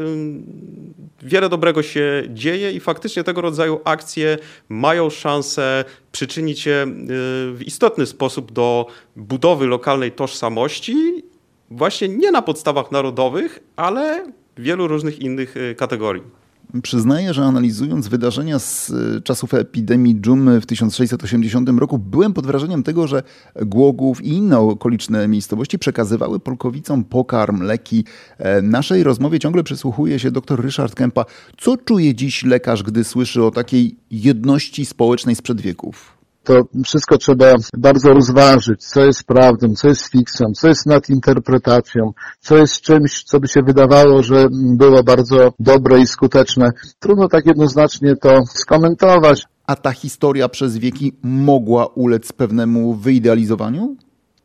wiele 1.23 1.49
dobrego 1.49 1.83
się 1.83 2.23
dzieje 2.29 2.73
i 2.73 2.81
faktycznie 2.81 3.25
tego 3.25 3.41
rodzaju 3.41 3.81
akcje 3.85 4.39
mają 4.69 5.11
szansę 5.11 5.85
przyczynić 6.13 6.61
się 6.61 6.71
y, 6.71 7.05
w 7.53 7.63
istotny 7.67 8.07
sposób 8.07 8.53
do 8.53 8.87
budowy 9.17 9.67
lokalnej 9.67 10.13
tożsamości, 10.13 11.23
właśnie 11.71 12.09
nie 12.09 12.31
na 12.31 12.43
podstawach 12.43 12.93
narodowych, 12.93 13.59
ale 13.77 14.33
wielu 14.57 14.89
różnych 14.89 15.21
innych 15.21 15.57
y, 15.57 15.75
kategorii. 15.75 16.42
Przyznaję, 16.83 17.35
że 17.35 17.45
analizując 17.45 18.09
wydarzenia 18.09 18.59
z 18.59 18.91
e, 18.91 19.21
czasów 19.21 19.55
epidemii 19.55 20.21
dżumy 20.21 20.61
w 20.61 20.67
1680 20.67 21.69
roku, 21.69 21.99
byłem 21.99 22.33
pod 22.33 22.47
wrażeniem 22.47 22.83
tego, 22.83 23.07
że 23.07 23.23
Głogów 23.63 24.25
i 24.25 24.29
inne 24.29 24.59
okoliczne 24.59 25.29
miejscowości 25.29 25.79
przekazywały 25.79 26.41
Polkowicom 26.41 27.05
pokarm, 27.05 27.63
leki. 27.63 28.05
E, 28.39 28.63
naszej 28.63 29.03
rozmowie 29.03 29.39
ciągle 29.39 29.63
przysłuchuje 29.65 30.19
się 30.19 30.31
dr 30.31 30.61
Ryszard 30.61 30.95
Kępa. 30.95 31.25
Co 31.59 31.77
czuje 31.77 32.15
dziś 32.15 32.45
lekarz, 32.45 32.83
gdy 32.83 33.05
słyszy 33.05 33.45
o 33.45 33.51
takiej 33.51 33.97
jedności 34.11 34.87
społecznej 34.87 35.35
sprzed 35.35 35.61
wieków? 35.61 36.22
To 36.45 36.63
wszystko 36.85 37.19
trzeba 37.19 37.55
bardzo 37.77 38.15
rozważyć, 38.15 38.85
co 38.85 39.01
jest 39.01 39.25
prawdą, 39.25 39.75
co 39.75 39.89
jest 39.89 40.09
fiksem, 40.09 40.55
co 40.55 40.69
jest 40.69 40.87
nadinterpretacją, 40.87 42.13
co 42.41 42.57
jest 42.57 42.81
czymś, 42.81 43.25
co 43.25 43.41
by 43.41 43.49
się 43.49 43.63
wydawało, 43.63 44.23
że 44.23 44.47
było 44.53 45.03
bardzo 45.03 45.53
dobre 45.59 46.01
i 46.01 46.07
skuteczne. 46.07 46.71
Trudno 46.99 47.29
tak 47.29 47.47
jednoznacznie 47.47 48.17
to 48.17 48.41
skomentować. 48.47 49.45
A 49.67 49.77
ta 49.77 49.93
historia 49.93 50.49
przez 50.49 50.79
wieki 50.79 51.13
mogła 51.23 51.87
ulec 51.87 52.33
pewnemu 52.33 52.95
wyidealizowaniu? 52.95 53.97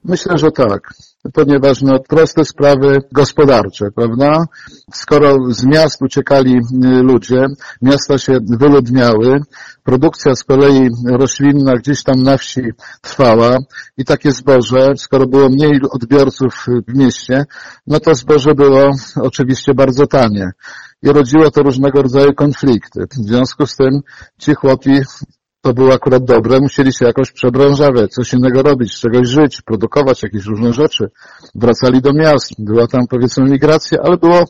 Myślę, 0.04 0.38
że 0.38 0.52
tak, 0.52 0.94
ponieważ 1.34 1.82
no, 1.82 2.00
proste 2.00 2.46
sprawy 2.46 3.02
gospodarcze, 3.12 3.86
prawda? 3.96 4.46
Skoro 4.94 5.38
z 5.50 5.66
miast 5.66 6.02
uciekali 6.02 6.56
y, 6.56 6.88
ludzie, 7.04 7.46
miasta 7.82 8.18
się 8.18 8.38
wyludniały, 8.60 9.42
produkcja 9.84 10.36
z 10.36 10.44
kolei 10.44 10.90
roślinna 11.06 11.74
gdzieś 11.76 12.04
tam 12.04 12.24
na 12.24 12.38
wsi 12.38 12.62
trwała 13.02 13.58
i 13.98 14.06
takie 14.06 14.32
zboże, 14.32 14.88
skoro 14.98 15.28
było 15.28 15.50
mniej 15.50 15.82
odbiorców 15.92 16.66
w 16.88 16.98
mieście, 16.98 17.46
no 17.88 18.00
to 18.00 18.16
zboże 18.16 18.56
było 18.56 18.92
oczywiście 19.16 19.74
bardzo 19.74 20.08
tanie 20.08 20.52
i 21.04 21.10
rodziło 21.10 21.52
to 21.52 21.64
różnego 21.64 22.02
rodzaju 22.02 22.34
konflikty. 22.34 23.08
W 23.12 23.14
związku 23.14 23.66
z 23.66 23.76
tym 23.76 24.00
ci 24.38 24.54
chłopi 24.56 25.02
to 25.62 25.74
było 25.74 25.94
akurat 25.94 26.24
dobre, 26.24 26.60
musieli 26.60 26.94
się 26.94 27.06
jakoś 27.06 27.32
przebranżawiać, 27.32 28.12
coś 28.12 28.34
innego 28.34 28.62
robić, 28.62 29.00
czegoś 29.00 29.28
żyć, 29.28 29.62
produkować 29.62 30.24
jakieś 30.24 30.46
różne 30.46 30.74
rzeczy. 30.74 31.10
Wracali 31.56 32.02
do 32.02 32.14
miast, 32.14 32.54
była 32.60 32.88
tam 32.88 33.02
powiedzmy 33.10 33.44
migracja, 33.44 34.00
ale 34.04 34.18
było 34.18 34.46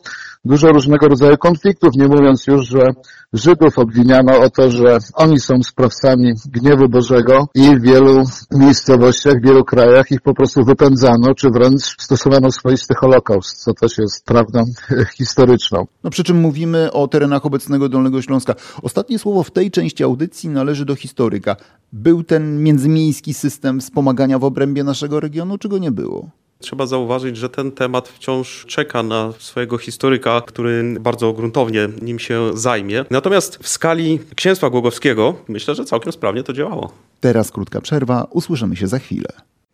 dużo 0.48 0.72
różnego 0.72 1.08
rodzaju 1.08 1.36
konfliktów, 1.36 1.90
nie 1.96 2.08
mówiąc 2.08 2.46
już, 2.46 2.68
że 2.68 2.92
Żydów 3.32 3.78
obwiniano 3.78 4.40
o 4.40 4.50
to, 4.50 4.70
że 4.70 4.98
oni 5.14 5.40
są 5.40 5.62
sprawcami 5.62 6.32
gniewu 6.46 6.88
Bożego 6.88 7.48
i 7.54 7.76
w 7.76 7.82
wielu 7.82 8.24
miejscowościach, 8.50 9.34
w 9.40 9.46
wielu 9.46 9.64
krajach 9.64 10.10
ich 10.10 10.20
po 10.20 10.34
prostu 10.34 10.64
wypędzano, 10.64 11.34
czy 11.34 11.50
wręcz 11.50 11.82
stosowano 11.82 12.52
swoisty 12.52 12.94
holokaust, 12.94 13.62
co 13.62 13.74
też 13.74 13.98
jest 13.98 14.24
prawdą 14.24 14.64
historyczną. 15.18 15.86
No 16.04 16.10
przy 16.10 16.24
czym 16.24 16.40
mówimy 16.40 16.92
o 16.92 17.08
terenach 17.08 17.46
obecnego 17.46 17.88
Dolnego 17.88 18.22
Śląska. 18.22 18.54
Ostatnie 18.82 19.18
słowo 19.18 19.42
w 19.42 19.50
tej 19.50 19.70
części 19.70 20.04
audycji 20.04 20.48
należy 20.48 20.84
do 20.84 20.94
historyka. 20.94 21.56
Był 21.92 22.22
ten 22.22 22.62
międzymiejski 22.62 23.34
system 23.34 23.80
wspomagania 23.80 24.38
w 24.38 24.44
obrębie 24.44 24.84
naszego 24.84 25.20
regionu, 25.20 25.58
czy 25.58 25.68
go 25.68 25.78
nie 25.78 25.90
było? 25.90 26.30
Trzeba 26.60 26.86
zauważyć, 26.86 27.36
że 27.36 27.48
ten 27.48 27.72
temat 27.72 28.08
wciąż 28.08 28.66
czeka 28.66 29.02
na 29.02 29.32
swojego 29.38 29.78
historyka, 29.78 30.40
który 30.46 30.96
bardzo 31.00 31.32
gruntownie 31.32 31.88
nim 32.02 32.18
się 32.18 32.50
zajmie. 32.54 33.04
Natomiast 33.10 33.56
w 33.56 33.68
skali 33.68 34.20
księstwa 34.36 34.70
głogowskiego 34.70 35.34
myślę, 35.48 35.74
że 35.74 35.84
całkiem 35.84 36.12
sprawnie 36.12 36.42
to 36.42 36.52
działało. 36.52 36.92
Teraz 37.20 37.50
krótka 37.50 37.80
przerwa, 37.80 38.26
usłyszymy 38.30 38.76
się 38.76 38.86
za 38.86 38.98
chwilę. 38.98 39.28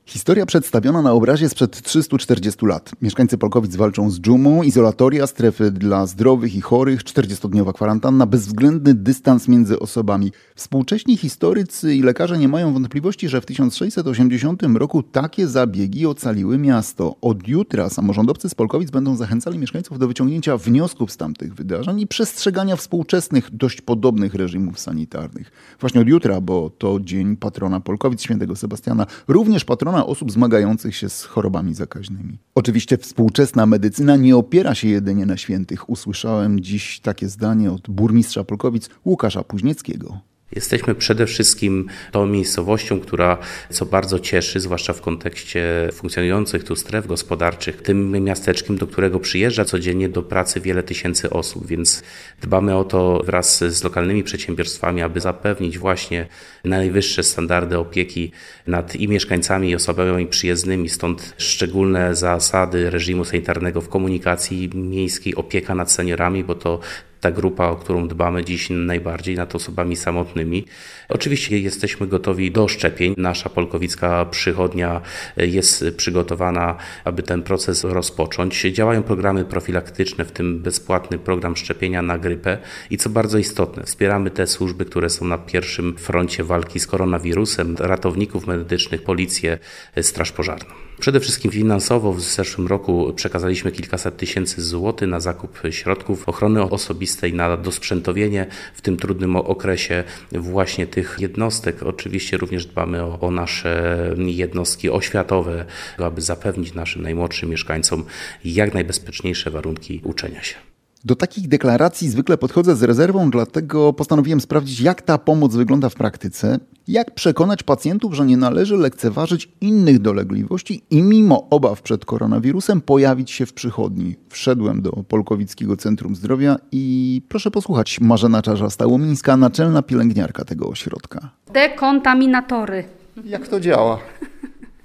Historia 0.07 0.47
przedstawiona 0.47 1.03
na 1.03 1.13
obrazie 1.13 1.49
sprzed 1.49 1.83
340 1.83 2.67
lat. 2.67 2.91
Mieszkańcy 3.03 3.39
Polkowic 3.39 3.77
walczą 3.77 4.11
z 4.11 4.21
dżumą, 4.21 4.63
izolatoria, 4.63 5.27
strefy 5.27 5.71
dla 5.71 6.07
zdrowych 6.07 6.55
i 6.55 6.61
chorych, 6.61 7.05
40-dniowa 7.05 7.73
kwarantanna, 7.73 8.27
bezwzględny 8.27 8.95
dystans 8.95 9.49
między 9.49 9.79
osobami. 9.79 10.33
Współcześni 10.55 11.17
historycy 11.17 11.95
i 11.95 12.03
lekarze 12.03 12.39
nie 12.39 12.49
mają 12.49 12.73
wątpliwości, 12.73 13.29
że 13.29 13.41
w 13.41 13.47
1680 13.47 14.63
roku 14.63 15.03
takie 15.03 15.49
zabiegi 15.49 16.07
ocaliły 16.07 16.59
miasto. 16.59 17.17
Od 17.21 17.49
jutra 17.49 17.91
samorządowcy 17.91 18.49
z 18.49 18.55
Polkowic 18.55 18.91
będą 18.91 19.17
zachęcali 19.17 19.59
mieszkańców 19.59 19.99
do 19.99 20.09
wyciągnięcia 20.09 20.57
wniosków 20.57 21.13
z 21.13 21.17
tamtych 21.17 21.55
wydarzeń 21.55 22.01
i 22.01 22.07
przestrzegania 22.07 22.77
współczesnych, 22.77 23.49
dość 23.53 23.81
podobnych 23.81 24.35
reżimów 24.35 24.81
sanitarnych. 24.81 25.53
Właśnie 25.81 26.01
od 26.01 26.09
jutra, 26.09 26.41
bo 26.41 26.71
to 26.79 27.01
dzień 27.01 27.37
patrona 27.37 27.81
Polkowic, 27.81 28.23
świętego 28.23 28.57
Sebastiana, 28.57 29.07
również 29.29 29.65
patrona 29.65 29.94
osób 30.03 30.33
zmagających 30.33 30.97
się 30.97 31.09
z 31.09 31.25
chorobami 31.25 31.75
zakaźnymi. 31.75 32.39
Oczywiście 32.55 32.99
współczesna 32.99 33.67
medycyna 33.67 34.17
nie 34.17 34.37
opiera 34.37 34.75
się 34.75 34.89
jedynie 34.89 35.27
na 35.27 35.37
świętych. 35.37 35.91
Usłyszałem 35.91 36.61
dziś 36.61 37.01
takie 37.01 37.29
zdanie 37.29 37.73
od 37.73 37.91
burmistrza 37.91 38.45
Polkowic 38.45 38.91
Łukasza 39.05 39.45
Puźnieckiego. 39.45 40.19
Jesteśmy 40.55 40.95
przede 40.95 41.27
wszystkim 41.27 41.89
tą 42.13 42.27
miejscowością, 42.27 43.01
która 43.01 43.39
co 43.71 43.87
bardzo 43.87 44.19
cieszy, 44.19 44.61
zwłaszcza 44.61 44.93
w 44.93 45.01
kontekście 45.01 45.89
funkcjonujących 45.93 46.65
tu 46.65 46.77
stref 46.77 47.07
gospodarczych, 47.07 47.83
tym 47.83 48.25
miasteczkiem, 48.25 48.77
do 48.79 48.87
którego 48.87 49.21
przyjeżdża 49.21 49.65
codziennie 49.65 50.09
do 50.09 50.23
pracy 50.23 50.61
wiele 50.61 50.83
tysięcy 50.83 51.31
osób, 51.31 51.67
więc 51.67 52.03
dbamy 52.43 52.77
o 52.77 52.85
to 52.85 53.23
wraz 53.27 53.65
z 53.65 53.85
lokalnymi 53.85 54.23
przedsiębiorstwami, 54.23 55.03
aby 55.03 55.21
zapewnić 55.21 55.79
właśnie 55.79 56.27
najwyższe 56.65 57.23
standardy 57.23 57.79
opieki 57.79 58.33
nad 58.67 58.97
i 58.97 59.09
mieszkańcami, 59.09 59.71
i 59.71 59.75
osobami 59.75 60.27
przyjezdnymi, 60.27 60.89
stąd 60.89 61.35
szczególne 61.39 62.15
zasady 62.15 62.91
reżimu 62.91 63.25
sanitarnego 63.25 63.81
w 63.81 63.89
komunikacji 63.89 64.71
miejskiej, 64.75 65.35
opieka 65.35 65.75
nad 65.75 65.93
seniorami, 65.93 66.45
bo 66.45 66.55
to 66.55 66.81
ta 67.25 67.31
grupa, 67.31 67.69
o 67.69 67.77
którą 67.77 68.09
dbamy 68.09 68.45
dziś 68.45 68.71
najbardziej, 68.71 69.37
nad 69.37 69.55
osobami 69.55 69.97
samotnymi. 69.97 70.65
Oczywiście 71.15 71.59
jesteśmy 71.59 72.07
gotowi 72.07 72.51
do 72.51 72.69
szczepień. 72.69 73.15
Nasza 73.17 73.49
polkowicka 73.49 74.25
przychodnia 74.25 75.01
jest 75.37 75.85
przygotowana, 75.97 76.77
aby 77.05 77.23
ten 77.23 77.43
proces 77.43 77.85
rozpocząć. 77.85 78.61
Działają 78.61 79.03
programy 79.03 79.45
profilaktyczne, 79.45 80.25
w 80.25 80.33
tym 80.33 80.61
bezpłatny 80.61 81.19
program 81.19 81.57
szczepienia 81.57 82.03
na 82.03 82.19
grypę 82.19 82.59
i 82.91 82.97
co 82.97 83.11
bardzo 83.11 83.39
istotne, 83.39 83.85
wspieramy 83.85 84.31
te 84.31 84.47
służby, 84.47 84.85
które 84.85 85.11
są 85.11 85.25
na 85.25 85.39
pierwszym 85.39 85.97
froncie 85.99 86.45
walki 86.45 86.81
z 86.81 86.87
koronawirusem, 86.87 87.77
ratowników 87.79 88.47
medycznych, 88.47 89.03
policję, 89.03 89.59
straż 90.03 90.33
pożarną. 90.33 90.75
Przede 91.01 91.21
wszystkim 91.21 91.51
finansowo 91.51 92.13
w 92.13 92.21
zeszłym 92.21 92.67
roku 92.67 93.13
przekazaliśmy 93.17 93.73
kilkaset 93.73 94.17
tysięcy 94.17 94.63
złotych 94.63 95.09
na 95.09 95.21
zakup 95.21 95.59
środków 95.71 96.29
ochrony 96.29 96.63
osobistej, 96.63 97.35
na 97.35 97.57
dosprzętowienie 97.57 98.47
w 98.75 98.81
tym 98.81 98.97
trudnym 98.97 99.37
okresie 99.37 100.05
właśnie 100.33 100.87
tych 100.87 101.04
jednostek. 101.19 101.83
Oczywiście 101.83 102.37
również 102.37 102.67
dbamy 102.67 103.03
o, 103.03 103.21
o 103.21 103.31
nasze 103.31 104.15
jednostki 104.19 104.91
oświatowe, 104.91 105.65
aby 105.99 106.21
zapewnić 106.21 106.75
naszym 106.75 107.03
najmłodszym 107.03 107.51
mieszkańcom 107.51 108.05
jak 108.45 108.75
najbezpieczniejsze 108.75 109.51
warunki 109.51 110.01
uczenia 110.05 110.43
się. 110.43 110.74
Do 111.07 111.17
takich 111.17 111.49
deklaracji 111.49 112.09
zwykle 112.09 112.39
podchodzę 112.39 112.77
z 112.77 112.83
rezerwą, 112.83 113.31
dlatego 113.31 113.93
postanowiłem 113.93 114.41
sprawdzić, 114.41 114.81
jak 114.81 115.03
ta 115.03 115.19
pomoc 115.19 115.57
wygląda 115.57 115.89
w 115.89 115.95
praktyce, 115.95 116.59
jak 116.89 117.15
przekonać 117.15 117.63
pacjentów, 117.63 118.15
że 118.15 118.27
nie 118.27 118.37
należy 118.37 118.77
lekceważyć 118.77 119.49
innych 119.61 119.99
dolegliwości 119.99 120.83
i 120.91 121.03
mimo 121.03 121.47
obaw 121.51 121.83
przed 121.83 122.05
koronawirusem 122.05 122.81
pojawić 122.81 123.31
się 123.31 123.47
w 123.47 123.53
przychodni. 123.53 124.17
Wszedłem 124.29 124.83
do 124.83 124.91
Polkowickiego 124.91 125.77
Centrum 125.77 126.17
Zdrowia 126.17 126.57
i 126.73 127.23
proszę 127.29 127.51
posłuchać, 127.51 128.01
Marzena 128.01 128.43
Czarza-Stałomińska, 128.43 129.39
naczelna 129.39 129.83
pielęgniarka 129.83 130.45
tego 130.45 130.69
ośrodka. 130.69 131.31
Dekontaminatory. 131.53 132.85
Jak 133.25 133.49
to 133.49 133.61
działa? 133.61 133.99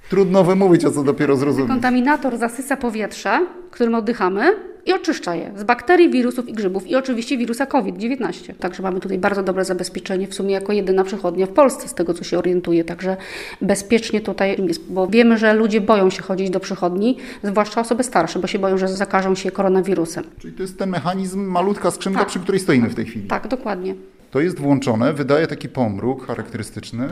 Trudno 0.10 0.44
wymówić, 0.44 0.86
o 0.86 0.92
co 0.92 1.04
dopiero 1.04 1.36
zrozumieć. 1.36 1.68
Kontaminator 1.68 2.38
zasysa 2.38 2.78
powietrze, 2.78 3.46
którym 3.72 3.96
oddychamy 3.96 4.69
i 4.90 4.94
oczyszcza 4.94 5.36
je 5.36 5.52
z 5.56 5.64
bakterii, 5.64 6.10
wirusów 6.10 6.50
i 6.50 6.54
grzybów 6.54 6.88
i 6.88 6.96
oczywiście 6.96 7.38
wirusa 7.38 7.66
COVID-19. 7.66 8.54
Także 8.60 8.84
mamy 8.84 9.00
tutaj 9.00 9.18
bardzo 9.18 9.44
dobre 9.44 9.66
zabezpieczenie, 9.66 10.28
w 10.28 10.34
sumie 10.34 10.54
jako 10.54 10.74
jedyna 10.74 11.04
przychodnia 11.04 11.46
w 11.46 11.50
Polsce, 11.50 11.88
z 11.88 11.94
tego 11.94 12.14
co 12.14 12.24
się 12.24 12.38
orientuję. 12.38 12.84
Także 12.84 13.18
bezpiecznie 13.62 14.22
tutaj 14.22 14.66
jest, 14.68 14.92
bo 14.92 15.08
wiemy, 15.08 15.38
że 15.38 15.54
ludzie 15.54 15.82
boją 15.82 16.10
się 16.10 16.22
chodzić 16.22 16.50
do 16.50 16.60
przychodni, 16.60 17.18
zwłaszcza 17.44 17.82
osoby 17.82 18.04
starsze, 18.04 18.40
bo 18.40 18.48
się 18.48 18.60
boją, 18.60 18.78
że 18.78 18.88
zakażą 18.88 19.36
się 19.36 19.52
koronawirusem. 19.52 20.24
Czyli 20.40 20.54
to 20.54 20.62
jest 20.62 20.78
ten 20.78 20.90
mechanizm, 20.90 21.40
malutka 21.40 21.92
skrzynka, 21.92 22.20
tak. 22.20 22.28
przy 22.28 22.40
której 22.40 22.62
stoimy 22.62 22.90
w 22.90 22.96
tej 22.96 23.06
chwili. 23.06 23.28
Tak, 23.28 23.48
dokładnie. 23.48 23.96
To 24.32 24.40
jest 24.40 24.60
włączone, 24.60 25.14
wydaje 25.14 25.48
taki 25.48 25.70
pomruk 25.70 26.28
charakterystyczny. 26.28 27.08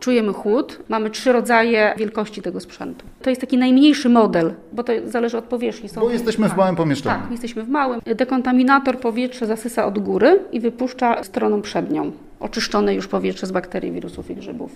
Czujemy 0.00 0.32
chłód, 0.32 0.78
mamy 0.88 1.10
trzy 1.10 1.32
rodzaje 1.32 1.94
wielkości 1.96 2.42
tego 2.42 2.60
sprzętu. 2.60 3.06
To 3.22 3.30
jest 3.30 3.40
taki 3.40 3.58
najmniejszy 3.58 4.08
model, 4.08 4.54
bo 4.72 4.84
to 4.84 4.92
zależy 5.04 5.38
od 5.38 5.44
powierzchni. 5.44 5.88
Są 5.88 6.00
bo 6.00 6.10
jesteśmy 6.10 6.48
w 6.48 6.56
małym 6.56 6.76
pomieszczeniu. 6.76 7.20
Tak, 7.20 7.30
jesteśmy 7.30 7.62
w 7.64 7.68
małym. 7.68 8.00
Dekontaminator 8.06 8.98
powietrze 8.98 9.46
zasysa 9.46 9.86
od 9.86 9.98
góry 9.98 10.44
i 10.52 10.60
wypuszcza 10.60 11.24
stroną 11.24 11.62
przednią. 11.62 12.12
Oczyszczone 12.40 12.94
już 12.94 13.08
powietrze 13.08 13.46
z 13.46 13.52
bakterii, 13.52 13.92
wirusów 13.92 14.30
i 14.30 14.34
grzybów. 14.34 14.70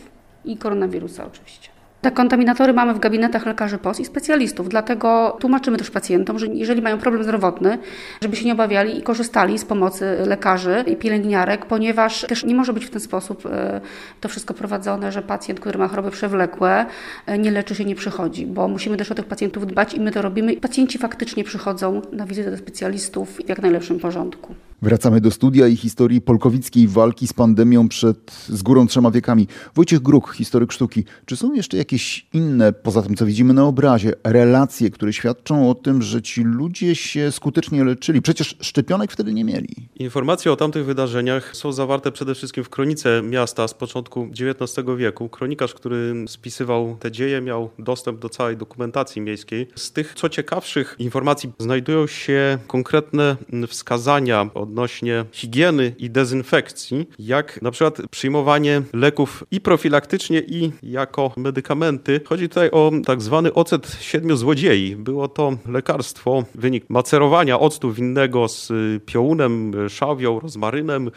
I 0.44 0.56
koronawirusa 0.56 1.26
oczywiście. 1.26 1.68
Te 2.04 2.10
kontaminatory 2.10 2.72
mamy 2.72 2.94
w 2.94 2.98
gabinetach 2.98 3.46
lekarzy 3.46 3.78
POS 3.78 4.00
i 4.00 4.04
specjalistów, 4.04 4.68
dlatego 4.68 5.36
tłumaczymy 5.40 5.76
też 5.76 5.90
pacjentom, 5.90 6.38
że 6.38 6.46
jeżeli 6.46 6.82
mają 6.82 6.98
problem 6.98 7.22
zdrowotny, 7.22 7.78
żeby 8.22 8.36
się 8.36 8.44
nie 8.44 8.52
obawiali 8.52 8.98
i 8.98 9.02
korzystali 9.02 9.58
z 9.58 9.64
pomocy 9.64 10.16
lekarzy 10.26 10.84
i 10.86 10.96
pielęgniarek, 10.96 11.66
ponieważ 11.66 12.20
też 12.20 12.44
nie 12.44 12.54
może 12.54 12.72
być 12.72 12.84
w 12.84 12.90
ten 12.90 13.00
sposób 13.00 13.46
e, 13.46 13.80
to 14.20 14.28
wszystko 14.28 14.54
prowadzone, 14.54 15.12
że 15.12 15.22
pacjent, 15.22 15.60
który 15.60 15.78
ma 15.78 15.88
choroby 15.88 16.10
przewlekłe, 16.10 16.86
e, 17.26 17.38
nie 17.38 17.50
leczy 17.50 17.74
się, 17.74 17.84
nie 17.84 17.94
przychodzi, 17.94 18.46
bo 18.46 18.68
musimy 18.68 18.96
też 18.96 19.12
o 19.12 19.14
tych 19.14 19.26
pacjentów 19.26 19.66
dbać 19.66 19.94
i 19.94 20.00
my 20.00 20.12
to 20.12 20.22
robimy. 20.22 20.56
Pacjenci 20.56 20.98
faktycznie 20.98 21.44
przychodzą 21.44 22.02
na 22.12 22.26
wizytę 22.26 22.50
do 22.50 22.56
specjalistów 22.56 23.36
w 23.36 23.48
jak 23.48 23.62
najlepszym 23.62 24.00
porządku. 24.00 24.54
Wracamy 24.82 25.20
do 25.20 25.30
studia 25.30 25.68
i 25.68 25.76
historii 25.76 26.20
polkowickiej 26.20 26.88
walki 26.88 27.26
z 27.26 27.32
pandemią 27.32 27.88
przed 27.88 28.32
z 28.48 28.62
górą 28.62 28.86
trzema 28.86 29.10
wiekami. 29.10 29.46
Wojciech 29.74 30.00
Gruk, 30.00 30.34
historyk 30.34 30.72
sztuki. 30.72 31.04
Czy 31.26 31.36
są 31.36 31.52
jeszcze 31.52 31.76
jakieś 31.76 31.93
inne, 32.32 32.72
poza 32.72 33.02
tym 33.02 33.16
co 33.16 33.26
widzimy 33.26 33.54
na 33.54 33.64
obrazie, 33.64 34.12
relacje, 34.24 34.90
które 34.90 35.12
świadczą 35.12 35.70
o 35.70 35.74
tym, 35.74 36.02
że 36.02 36.22
ci 36.22 36.42
ludzie 36.42 36.94
się 36.94 37.32
skutecznie 37.32 37.84
leczyli? 37.84 38.22
Przecież 38.22 38.56
szczepionek 38.60 39.12
wtedy 39.12 39.34
nie 39.34 39.44
mieli. 39.44 39.74
Informacje 39.96 40.52
o 40.52 40.56
tamtych 40.56 40.84
wydarzeniach 40.84 41.56
są 41.56 41.72
zawarte 41.72 42.12
przede 42.12 42.34
wszystkim 42.34 42.64
w 42.64 42.68
kronice 42.68 43.22
miasta 43.22 43.68
z 43.68 43.74
początku 43.74 44.28
XIX 44.40 44.86
wieku. 44.96 45.28
Kronikarz, 45.28 45.74
który 45.74 46.24
spisywał 46.28 46.96
te 47.00 47.12
dzieje, 47.12 47.40
miał 47.40 47.70
dostęp 47.78 48.20
do 48.20 48.28
całej 48.28 48.56
dokumentacji 48.56 49.22
miejskiej. 49.22 49.68
Z 49.74 49.92
tych 49.92 50.14
co 50.14 50.28
ciekawszych 50.28 50.96
informacji 50.98 51.52
znajdują 51.58 52.06
się 52.06 52.58
konkretne 52.66 53.36
wskazania 53.68 54.50
od 54.54 54.74
odnośnie 54.74 55.24
higieny 55.32 55.94
i 55.98 56.10
dezynfekcji, 56.10 57.08
jak 57.18 57.62
na 57.62 57.70
przykład 57.70 58.02
przyjmowanie 58.10 58.82
leków 58.92 59.44
i 59.50 59.60
profilaktycznie, 59.60 60.40
i 60.40 60.72
jako 60.82 61.32
medykamenty. 61.36 61.83
Chodzi 62.24 62.48
tutaj 62.48 62.70
o 62.70 62.90
tak 63.06 63.22
zwany 63.22 63.54
ocet 63.54 63.96
siedmiu 64.00 64.36
złodziei. 64.36 64.96
Było 64.96 65.28
to 65.28 65.52
lekarstwo, 65.68 66.44
wynik 66.54 66.90
macerowania 66.90 67.60
octu 67.60 67.92
winnego 67.92 68.48
z 68.48 68.72
piołunem, 69.06 69.72
szałwią, 69.88 70.40
rozmarynem, 70.40 71.10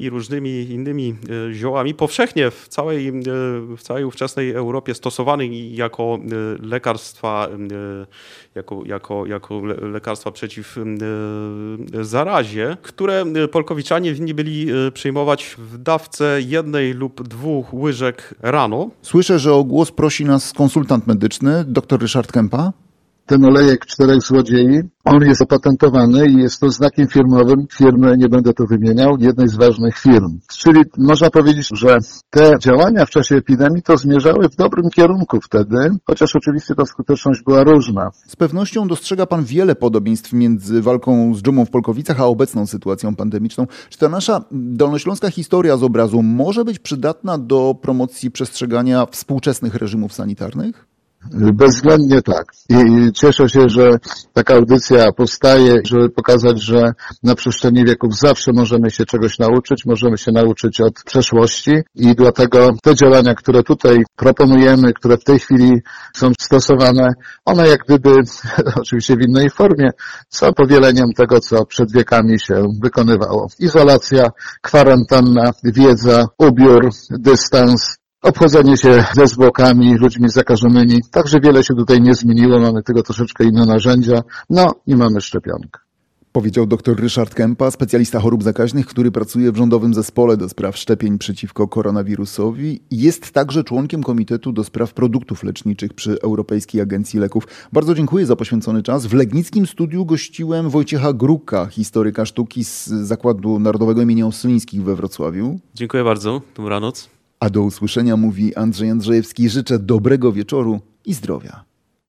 i 0.00 0.10
różnymi 0.10 0.50
innymi 0.50 1.14
e, 1.50 1.54
ziołami, 1.54 1.94
powszechnie 1.94 2.50
w 2.50 2.68
całej, 2.68 3.08
e, 3.08 3.12
w 3.76 3.82
całej 3.82 4.04
ówczesnej 4.04 4.50
Europie 4.50 4.94
stosowany 4.94 5.46
jako 5.56 6.18
lekarstwa, 6.60 7.48
jako, 8.54 8.82
jako, 8.86 9.26
jako 9.26 9.62
lekarstwa 9.92 10.30
przeciw 10.30 10.76
zarazie, 12.00 12.76
które 12.82 13.24
Polkowiczanie 13.52 14.14
winni 14.14 14.34
byli 14.34 14.66
przyjmować 14.94 15.56
w 15.58 15.78
dawce 15.78 16.38
jednej 16.46 16.92
lub 16.92 17.22
dwóch 17.22 17.74
łyżek 17.74 18.34
rano. 18.42 18.90
Słyszę, 19.02 19.38
że 19.38 19.54
o 19.54 19.64
głos 19.64 19.90
prosi 19.90 20.24
nas 20.24 20.52
konsultant 20.52 21.06
medyczny, 21.06 21.64
dr 21.66 22.00
Ryszard 22.00 22.32
Kępa. 22.32 22.72
Ten 23.26 23.44
olejek 23.44 23.86
czterech 23.86 24.22
złodziei, 24.22 24.82
on 25.04 25.22
jest 25.22 25.42
opatentowany 25.42 26.26
i 26.28 26.36
jest 26.36 26.60
to 26.60 26.70
znakiem 26.70 27.06
firmowym 27.06 27.66
firmy, 27.72 28.16
nie 28.16 28.28
będę 28.28 28.52
tu 28.52 28.66
wymieniał, 28.66 29.16
jednej 29.20 29.48
z 29.48 29.56
ważnych 29.56 29.98
firm. 29.98 30.38
Czyli 30.58 30.80
można 30.98 31.30
powiedzieć, 31.30 31.68
że 31.72 31.98
te 32.30 32.58
działania 32.58 33.06
w 33.06 33.10
czasie 33.10 33.36
epidemii 33.36 33.82
to 33.82 33.96
zmierzały 33.96 34.48
w 34.48 34.56
dobrym 34.56 34.90
kierunku 34.90 35.40
wtedy, 35.40 35.76
chociaż 36.06 36.36
oczywiście 36.36 36.74
ta 36.74 36.86
skuteczność 36.86 37.42
była 37.42 37.64
różna. 37.64 38.10
Z 38.26 38.36
pewnością 38.36 38.88
dostrzega 38.88 39.26
Pan 39.26 39.44
wiele 39.44 39.74
podobieństw 39.74 40.32
między 40.32 40.82
walką 40.82 41.34
z 41.34 41.42
dżumą 41.42 41.64
w 41.64 41.70
Polkowicach, 41.70 42.20
a 42.20 42.24
obecną 42.26 42.66
sytuacją 42.66 43.16
pandemiczną. 43.16 43.66
Czy 43.90 43.98
ta 43.98 44.08
nasza 44.08 44.44
dolnośląska 44.52 45.30
historia 45.30 45.76
z 45.76 45.82
obrazu 45.82 46.22
może 46.22 46.64
być 46.64 46.78
przydatna 46.78 47.38
do 47.38 47.74
promocji 47.82 48.30
przestrzegania 48.30 49.06
współczesnych 49.06 49.74
reżimów 49.74 50.12
sanitarnych? 50.12 50.93
Bezwzględnie 51.32 52.22
tak. 52.22 52.44
I 52.68 53.12
cieszę 53.12 53.48
się, 53.48 53.68
że 53.68 53.90
taka 54.32 54.54
audycja 54.54 55.12
powstaje, 55.12 55.80
żeby 55.84 56.10
pokazać, 56.10 56.62
że 56.62 56.92
na 57.22 57.34
przestrzeni 57.34 57.84
wieków 57.84 58.18
zawsze 58.18 58.52
możemy 58.52 58.90
się 58.90 59.04
czegoś 59.04 59.38
nauczyć, 59.38 59.86
możemy 59.86 60.18
się 60.18 60.32
nauczyć 60.32 60.80
od 60.80 60.94
przeszłości 61.04 61.72
i 61.94 62.14
dlatego 62.14 62.70
te 62.82 62.94
działania, 62.94 63.34
które 63.34 63.62
tutaj 63.62 63.96
proponujemy, 64.16 64.92
które 64.92 65.16
w 65.16 65.24
tej 65.24 65.38
chwili 65.38 65.72
są 66.14 66.32
stosowane, 66.40 67.08
one 67.44 67.68
jak 67.68 67.80
gdyby, 67.88 68.10
oczywiście 68.82 69.16
w 69.16 69.28
innej 69.28 69.50
formie, 69.50 69.90
są 70.28 70.52
powieleniem 70.52 71.06
tego, 71.16 71.40
co 71.40 71.66
przed 71.66 71.92
wiekami 71.92 72.40
się 72.40 72.66
wykonywało. 72.82 73.46
Izolacja, 73.58 74.30
kwarantanna, 74.62 75.50
wiedza, 75.64 76.26
ubiór, 76.38 76.90
dystans, 77.10 77.96
obchodzenie 78.24 78.76
się 78.76 79.04
ze 79.14 79.26
zwłokami, 79.26 79.96
ludźmi 79.96 80.28
zakażonymi. 80.28 81.00
Także 81.10 81.40
wiele 81.40 81.64
się 81.64 81.74
tutaj 81.74 82.00
nie 82.00 82.14
zmieniło, 82.14 82.60
mamy 82.60 82.82
tego 82.82 83.02
troszeczkę 83.02 83.44
inne 83.44 83.66
narzędzia, 83.66 84.22
no 84.50 84.74
i 84.86 84.96
mamy 84.96 85.20
szczepionkę. 85.20 85.80
Powiedział 86.32 86.66
dr 86.66 87.00
Ryszard 87.00 87.34
Kępa, 87.34 87.70
specjalista 87.70 88.20
chorób 88.20 88.42
zakaźnych, 88.42 88.86
który 88.86 89.10
pracuje 89.10 89.52
w 89.52 89.56
Rządowym 89.56 89.94
Zespole 89.94 90.36
do 90.36 90.48
spraw 90.48 90.76
szczepień 90.76 91.18
przeciwko 91.18 91.68
koronawirusowi. 91.68 92.80
Jest 92.90 93.32
także 93.32 93.64
członkiem 93.64 94.02
Komitetu 94.02 94.52
do 94.52 94.64
spraw 94.64 94.94
produktów 94.94 95.44
leczniczych 95.44 95.94
przy 95.94 96.20
Europejskiej 96.22 96.80
Agencji 96.80 97.20
Leków. 97.20 97.46
Bardzo 97.72 97.94
dziękuję 97.94 98.26
za 98.26 98.36
poświęcony 98.36 98.82
czas. 98.82 99.06
W 99.06 99.14
Legnickim 99.14 99.66
Studiu 99.66 100.04
gościłem 100.04 100.70
Wojciecha 100.70 101.12
Gruka, 101.12 101.66
historyka 101.66 102.26
sztuki 102.26 102.64
z 102.64 102.86
Zakładu 102.86 103.58
Narodowego 103.58 104.02
imienia 104.02 104.26
Ossolińskich 104.26 104.82
we 104.82 104.96
Wrocławiu. 104.96 105.58
Dziękuję 105.74 106.04
bardzo. 106.04 106.40
Dobranoc. 106.56 107.13
A 107.44 107.50
do 107.50 107.62
usłyszenia 107.62 108.16
mówi 108.16 108.54
Andrzej 108.54 108.90
Andrzejewski. 108.90 109.48
Życzę 109.48 109.78
dobrego 109.78 110.32
wieczoru 110.32 110.80
i 111.04 111.14
zdrowia. 111.14 111.64